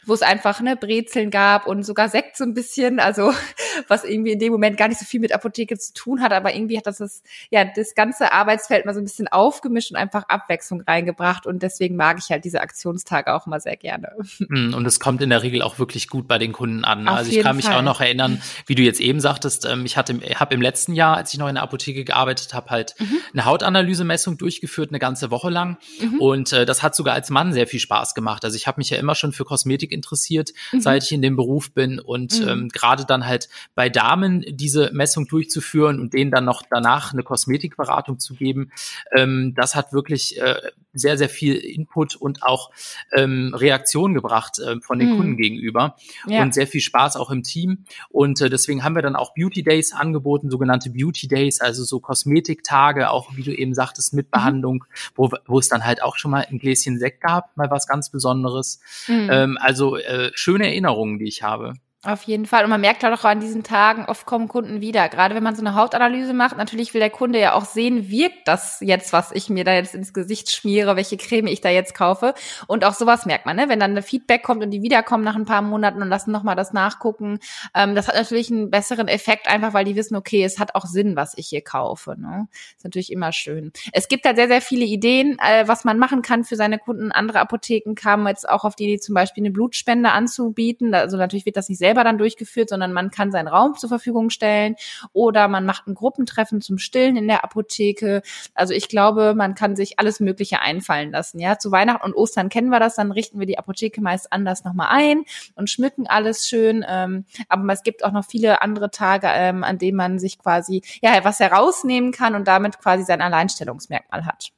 wo 0.05 0.13
es 0.13 0.21
einfach 0.21 0.61
ne 0.61 0.75
Brezeln 0.75 1.29
gab 1.29 1.67
und 1.67 1.83
sogar 1.83 2.09
Sekt 2.09 2.37
so 2.37 2.43
ein 2.43 2.53
bisschen, 2.53 2.99
also 2.99 3.33
was 3.87 4.03
irgendwie 4.03 4.31
in 4.31 4.39
dem 4.39 4.51
Moment 4.51 4.77
gar 4.77 4.87
nicht 4.87 4.99
so 4.99 5.05
viel 5.05 5.19
mit 5.19 5.33
Apotheke 5.33 5.77
zu 5.77 5.93
tun 5.93 6.21
hat, 6.21 6.31
aber 6.31 6.55
irgendwie 6.55 6.77
hat 6.77 6.87
das 6.87 6.97
das 6.97 7.23
ja 7.51 7.65
das 7.65 7.95
ganze 7.95 8.31
Arbeitsfeld 8.31 8.85
mal 8.85 8.93
so 8.93 9.01
ein 9.01 9.03
bisschen 9.03 9.27
aufgemischt 9.27 9.91
und 9.91 9.97
einfach 9.97 10.23
Abwechslung 10.27 10.81
reingebracht 10.81 11.45
und 11.45 11.61
deswegen 11.61 11.95
mag 11.95 12.17
ich 12.19 12.29
halt 12.29 12.45
diese 12.45 12.61
Aktionstage 12.61 13.33
auch 13.33 13.47
immer 13.47 13.59
sehr 13.59 13.77
gerne. 13.77 14.09
Mm, 14.39 14.73
und 14.75 14.85
es 14.85 14.99
kommt 14.99 15.21
in 15.21 15.29
der 15.29 15.43
Regel 15.43 15.61
auch 15.61 15.79
wirklich 15.79 16.07
gut 16.07 16.27
bei 16.27 16.37
den 16.37 16.53
Kunden 16.53 16.85
an. 16.85 17.03
Ne? 17.03 17.11
Auf 17.11 17.17
also 17.17 17.31
ich 17.31 17.41
kann 17.41 17.55
mich 17.55 17.65
Fall. 17.65 17.75
auch 17.75 17.81
noch 17.81 18.01
erinnern, 18.01 18.41
wie 18.65 18.75
du 18.75 18.83
jetzt 18.83 18.99
eben 18.99 19.19
sagtest, 19.19 19.65
ähm, 19.65 19.85
ich 19.85 19.97
hatte 19.97 20.19
habe 20.35 20.53
im 20.53 20.61
letzten 20.61 20.93
Jahr, 20.93 21.17
als 21.17 21.33
ich 21.33 21.39
noch 21.39 21.47
in 21.47 21.55
der 21.55 21.63
Apotheke 21.63 22.03
gearbeitet 22.05 22.53
habe, 22.53 22.69
halt 22.69 22.95
mhm. 22.99 23.17
eine 23.33 23.45
Hautanalysemessung 23.45 24.37
durchgeführt, 24.37 24.89
eine 24.89 24.99
ganze 24.99 25.31
Woche 25.31 25.49
lang 25.49 25.77
mhm. 25.99 26.19
und 26.19 26.53
äh, 26.53 26.65
das 26.65 26.83
hat 26.83 26.95
sogar 26.95 27.13
als 27.13 27.24
Mann 27.29 27.53
sehr 27.53 27.67
viel 27.67 27.79
Spaß 27.79 28.13
gemacht. 28.13 28.43
Also 28.43 28.55
ich 28.55 28.67
habe 28.67 28.79
mich 28.79 28.89
ja 28.89 28.97
immer 28.97 29.15
schon 29.15 29.31
für 29.31 29.45
Kosmetik 29.45 29.91
interessiert, 29.91 30.51
mhm. 30.71 30.81
seit 30.81 31.03
ich 31.03 31.11
in 31.11 31.21
dem 31.21 31.35
Beruf 31.35 31.71
bin 31.71 31.99
und 31.99 32.39
mhm. 32.39 32.47
ähm, 32.47 32.69
gerade 32.69 33.05
dann 33.05 33.25
halt 33.25 33.49
bei 33.75 33.89
Damen 33.89 34.43
diese 34.47 34.91
Messung 34.93 35.27
durchzuführen 35.27 35.99
und 35.99 36.13
denen 36.13 36.31
dann 36.31 36.45
noch 36.45 36.63
danach 36.69 37.13
eine 37.13 37.23
Kosmetikberatung 37.23 38.19
zu 38.19 38.33
geben, 38.35 38.71
ähm, 39.15 39.53
das 39.55 39.75
hat 39.75 39.93
wirklich 39.93 40.39
äh, 40.39 40.55
sehr, 40.95 41.17
sehr 41.17 41.29
viel 41.29 41.55
Input 41.55 42.15
und 42.15 42.43
auch 42.43 42.71
ähm, 43.13 43.53
Reaktion 43.53 44.13
gebracht 44.13 44.59
äh, 44.59 44.79
von 44.81 44.99
den 44.99 45.11
mhm. 45.11 45.17
Kunden 45.17 45.37
gegenüber 45.37 45.95
ja. 46.27 46.41
und 46.41 46.53
sehr 46.53 46.67
viel 46.67 46.81
Spaß 46.81 47.15
auch 47.17 47.31
im 47.31 47.43
Team. 47.43 47.85
Und 48.09 48.41
äh, 48.41 48.49
deswegen 48.49 48.83
haben 48.83 48.95
wir 48.95 49.01
dann 49.01 49.15
auch 49.15 49.33
Beauty 49.33 49.63
Days 49.63 49.93
angeboten, 49.93 50.49
sogenannte 50.49 50.89
Beauty 50.89 51.27
Days, 51.27 51.61
also 51.61 51.83
so 51.83 51.99
Kosmetiktage, 51.99 53.09
auch 53.09 53.35
wie 53.35 53.43
du 53.43 53.53
eben 53.55 53.73
sagtest, 53.73 54.13
mit 54.13 54.27
mhm. 54.27 54.31
Behandlung, 54.31 54.75
mhm. 54.75 55.11
wo, 55.15 55.29
wo 55.45 55.59
es 55.59 55.69
dann 55.69 55.85
halt 55.85 56.01
auch 56.01 56.17
schon 56.17 56.31
mal 56.31 56.45
ein 56.49 56.59
Gläschen 56.59 56.99
Sekt 56.99 57.21
gab, 57.21 57.55
mal 57.57 57.69
was 57.69 57.87
ganz 57.87 58.09
Besonderes. 58.09 58.79
Mhm. 59.07 59.29
Ähm, 59.31 59.57
also 59.59 59.97
äh, 59.97 60.31
schöne 60.33 60.67
Erinnerungen, 60.67 61.19
die 61.19 61.27
ich 61.27 61.43
habe. 61.43 61.73
Auf 62.05 62.21
jeden 62.23 62.45
Fall. 62.45 62.63
Und 62.63 62.69
man 62.69 62.81
merkt 62.81 63.03
halt 63.03 63.17
auch 63.17 63.23
an 63.23 63.39
diesen 63.39 63.63
Tagen, 63.63 64.05
oft 64.05 64.27
kommen 64.27 64.47
Kunden 64.47 64.79
wieder. 64.79 65.09
Gerade 65.09 65.33
wenn 65.33 65.41
man 65.41 65.55
so 65.55 65.63
eine 65.63 65.73
Hautanalyse 65.73 66.33
macht, 66.33 66.55
natürlich 66.55 66.93
will 66.93 66.99
der 67.01 67.09
Kunde 67.09 67.39
ja 67.39 67.53
auch 67.53 67.65
sehen, 67.65 68.11
wirkt 68.11 68.47
das 68.47 68.77
jetzt, 68.81 69.11
was 69.11 69.31
ich 69.31 69.49
mir 69.49 69.63
da 69.63 69.73
jetzt 69.73 69.95
ins 69.95 70.13
Gesicht 70.13 70.51
schmiere, 70.51 70.95
welche 70.95 71.17
Creme 71.17 71.47
ich 71.47 71.61
da 71.61 71.69
jetzt 71.69 71.95
kaufe. 71.95 72.35
Und 72.67 72.85
auch 72.85 72.93
sowas 72.93 73.25
merkt 73.25 73.47
man, 73.47 73.55
ne? 73.55 73.69
wenn 73.69 73.79
dann 73.79 73.97
ein 73.97 74.03
Feedback 74.03 74.43
kommt 74.43 74.63
und 74.63 74.69
die 74.69 74.83
wiederkommen 74.83 75.23
nach 75.23 75.35
ein 75.35 75.45
paar 75.45 75.63
Monaten 75.63 76.03
und 76.03 76.09
lassen 76.09 76.31
nochmal 76.31 76.55
das 76.55 76.73
nachgucken. 76.73 77.39
Ähm, 77.73 77.95
das 77.95 78.07
hat 78.07 78.13
natürlich 78.13 78.51
einen 78.51 78.69
besseren 78.69 79.07
Effekt, 79.07 79.47
einfach 79.47 79.73
weil 79.73 79.85
die 79.85 79.95
wissen, 79.95 80.15
okay, 80.15 80.43
es 80.43 80.59
hat 80.59 80.75
auch 80.75 80.85
Sinn, 80.85 81.15
was 81.15 81.35
ich 81.35 81.47
hier 81.47 81.61
kaufe. 81.61 82.15
Ne? 82.19 82.47
Ist 82.77 82.83
natürlich 82.83 83.11
immer 83.11 83.31
schön. 83.31 83.71
Es 83.93 84.07
gibt 84.07 84.25
da 84.25 84.35
sehr, 84.35 84.47
sehr 84.47 84.61
viele 84.61 84.85
Ideen, 84.85 85.39
äh, 85.39 85.67
was 85.67 85.85
man 85.85 85.97
machen 85.97 86.21
kann 86.21 86.43
für 86.43 86.55
seine 86.55 86.77
Kunden. 86.77 87.11
Andere 87.11 87.39
Apotheken 87.39 87.95
kamen 87.95 88.27
jetzt 88.27 88.47
auch 88.47 88.63
auf 88.63 88.75
die 88.75 88.83
Idee, 88.83 88.99
zum 88.99 89.15
Beispiel 89.15 89.41
eine 89.41 89.51
Blutspende 89.51 90.11
anzubieten. 90.11 90.93
Also 90.93 91.17
natürlich 91.17 91.47
wird 91.47 91.57
das 91.57 91.67
nicht 91.67 91.79
selber 91.79 91.94
selber 91.95 92.03
dann 92.03 92.17
durchgeführt, 92.17 92.69
sondern 92.69 92.91
man 92.91 93.09
kann 93.09 93.31
seinen 93.31 93.47
Raum 93.47 93.75
zur 93.75 93.87
Verfügung 93.87 94.29
stellen 94.29 94.75
oder 95.13 95.47
man 95.47 95.65
macht 95.65 95.87
ein 95.87 95.95
Gruppentreffen 95.95 96.59
zum 96.59 96.77
Stillen 96.77 97.15
in 97.15 97.27
der 97.27 97.43
Apotheke. 97.43 98.21
Also 98.53 98.73
ich 98.73 98.89
glaube, 98.89 99.33
man 99.35 99.55
kann 99.55 99.77
sich 99.77 99.97
alles 99.97 100.19
Mögliche 100.19 100.59
einfallen 100.59 101.11
lassen. 101.11 101.39
Ja, 101.39 101.57
zu 101.57 101.71
Weihnachten 101.71 102.05
und 102.05 102.13
Ostern 102.13 102.49
kennen 102.49 102.69
wir 102.69 102.79
das, 102.81 102.95
dann 102.95 103.11
richten 103.11 103.39
wir 103.39 103.47
die 103.47 103.57
Apotheke 103.57 104.01
meist 104.01 104.33
anders 104.33 104.65
nochmal 104.65 104.89
ein 104.91 105.23
und 105.55 105.69
schmücken 105.69 106.05
alles 106.07 106.47
schön. 106.47 106.85
Ähm, 106.87 107.25
aber 107.47 107.71
es 107.71 107.83
gibt 107.83 108.03
auch 108.03 108.11
noch 108.11 108.25
viele 108.25 108.61
andere 108.61 108.91
Tage, 108.91 109.27
ähm, 109.31 109.63
an 109.63 109.77
denen 109.77 109.97
man 109.97 110.19
sich 110.19 110.37
quasi 110.37 110.81
ja 111.01 111.23
was 111.23 111.39
herausnehmen 111.39 112.11
kann 112.11 112.35
und 112.35 112.47
damit 112.47 112.79
quasi 112.79 113.03
sein 113.03 113.21
Alleinstellungsmerkmal 113.21 114.25
hat. 114.25 114.51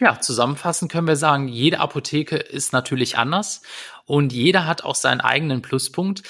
Ja, 0.00 0.20
zusammenfassend 0.20 0.92
können 0.92 1.08
wir 1.08 1.16
sagen, 1.16 1.48
jede 1.48 1.80
Apotheke 1.80 2.36
ist 2.36 2.72
natürlich 2.72 3.18
anders 3.18 3.62
und 4.06 4.32
jeder 4.32 4.66
hat 4.66 4.84
auch 4.84 4.94
seinen 4.94 5.20
eigenen 5.20 5.60
Pluspunkt. 5.60 6.22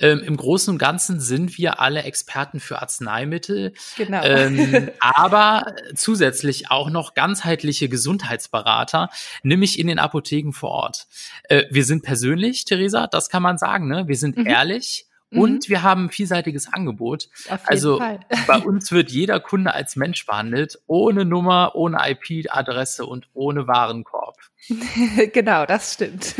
Ähm, 0.00 0.20
Im 0.20 0.36
Großen 0.36 0.72
und 0.72 0.78
Ganzen 0.78 1.20
sind 1.20 1.58
wir 1.58 1.80
alle 1.80 2.02
Experten 2.04 2.60
für 2.60 2.80
Arzneimittel, 2.80 3.74
genau. 3.96 4.22
ähm, 4.22 4.90
aber 5.00 5.74
zusätzlich 5.94 6.70
auch 6.70 6.88
noch 6.88 7.14
ganzheitliche 7.14 7.88
Gesundheitsberater, 7.88 9.10
nämlich 9.42 9.78
in 9.78 9.88
den 9.88 9.98
Apotheken 9.98 10.52
vor 10.52 10.70
Ort. 10.70 11.06
Äh, 11.44 11.64
wir 11.70 11.84
sind 11.84 12.02
persönlich, 12.02 12.64
Theresa, 12.64 13.06
das 13.06 13.28
kann 13.28 13.42
man 13.42 13.58
sagen, 13.58 13.88
ne? 13.88 14.08
Wir 14.08 14.16
sind 14.16 14.36
mhm. 14.36 14.46
ehrlich 14.46 15.05
Mhm. 15.30 15.40
Und 15.40 15.68
wir 15.68 15.82
haben 15.82 16.06
ein 16.06 16.10
vielseitiges 16.10 16.72
Angebot. 16.72 17.28
also 17.64 17.98
Fall. 17.98 18.20
bei 18.46 18.58
uns 18.58 18.92
wird 18.92 19.10
jeder 19.10 19.40
Kunde 19.40 19.74
als 19.74 19.96
Mensch 19.96 20.24
behandelt, 20.26 20.78
ohne 20.86 21.24
Nummer, 21.24 21.74
ohne 21.74 21.98
IP-Adresse 22.08 23.06
und 23.06 23.28
ohne 23.34 23.66
Warenkorb. 23.66 24.36
genau, 25.32 25.66
das 25.66 25.94
stimmt. 25.94 26.34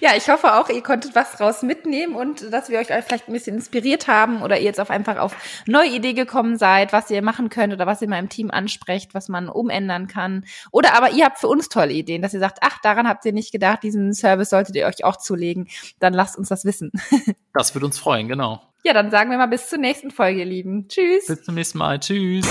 Ja, 0.00 0.10
ich 0.16 0.28
hoffe 0.28 0.54
auch, 0.54 0.68
ihr 0.68 0.82
konntet 0.82 1.14
was 1.14 1.32
draus 1.32 1.62
mitnehmen 1.62 2.14
und 2.14 2.52
dass 2.52 2.68
wir 2.68 2.78
euch 2.78 2.88
vielleicht 2.88 3.28
ein 3.28 3.32
bisschen 3.32 3.56
inspiriert 3.56 4.08
haben 4.08 4.42
oder 4.42 4.58
ihr 4.58 4.64
jetzt 4.64 4.80
auf 4.80 4.90
einfach 4.90 5.18
auf 5.18 5.34
neue 5.66 5.90
Idee 5.90 6.12
gekommen 6.12 6.56
seid, 6.56 6.92
was 6.92 7.10
ihr 7.10 7.22
machen 7.22 7.48
könnt 7.48 7.72
oder 7.72 7.86
was 7.86 8.02
ihr 8.02 8.08
mal 8.08 8.18
im 8.18 8.28
Team 8.28 8.50
ansprecht, 8.50 9.14
was 9.14 9.28
man 9.28 9.48
umändern 9.48 10.06
kann. 10.06 10.44
Oder 10.70 10.94
aber 10.96 11.10
ihr 11.10 11.24
habt 11.24 11.38
für 11.38 11.48
uns 11.48 11.68
tolle 11.68 11.92
Ideen, 11.92 12.22
dass 12.22 12.34
ihr 12.34 12.40
sagt, 12.40 12.58
ach, 12.62 12.78
daran 12.82 13.08
habt 13.08 13.24
ihr 13.24 13.32
nicht 13.32 13.52
gedacht, 13.52 13.82
diesen 13.82 14.12
Service 14.14 14.50
solltet 14.50 14.76
ihr 14.76 14.86
euch 14.86 15.04
auch 15.04 15.16
zulegen. 15.16 15.68
Dann 15.98 16.14
lasst 16.14 16.38
uns 16.38 16.48
das 16.48 16.64
wissen. 16.64 16.92
Das 17.52 17.74
würde 17.74 17.86
uns 17.86 17.98
freuen, 17.98 18.28
genau. 18.28 18.62
Ja, 18.84 18.94
dann 18.94 19.10
sagen 19.10 19.30
wir 19.30 19.36
mal 19.36 19.46
bis 19.46 19.68
zur 19.68 19.78
nächsten 19.78 20.12
Folge, 20.12 20.38
ihr 20.40 20.46
Lieben. 20.46 20.86
Tschüss. 20.88 21.26
Bis 21.26 21.42
zum 21.42 21.56
nächsten 21.56 21.78
Mal. 21.78 21.98
Tschüss. 21.98 22.46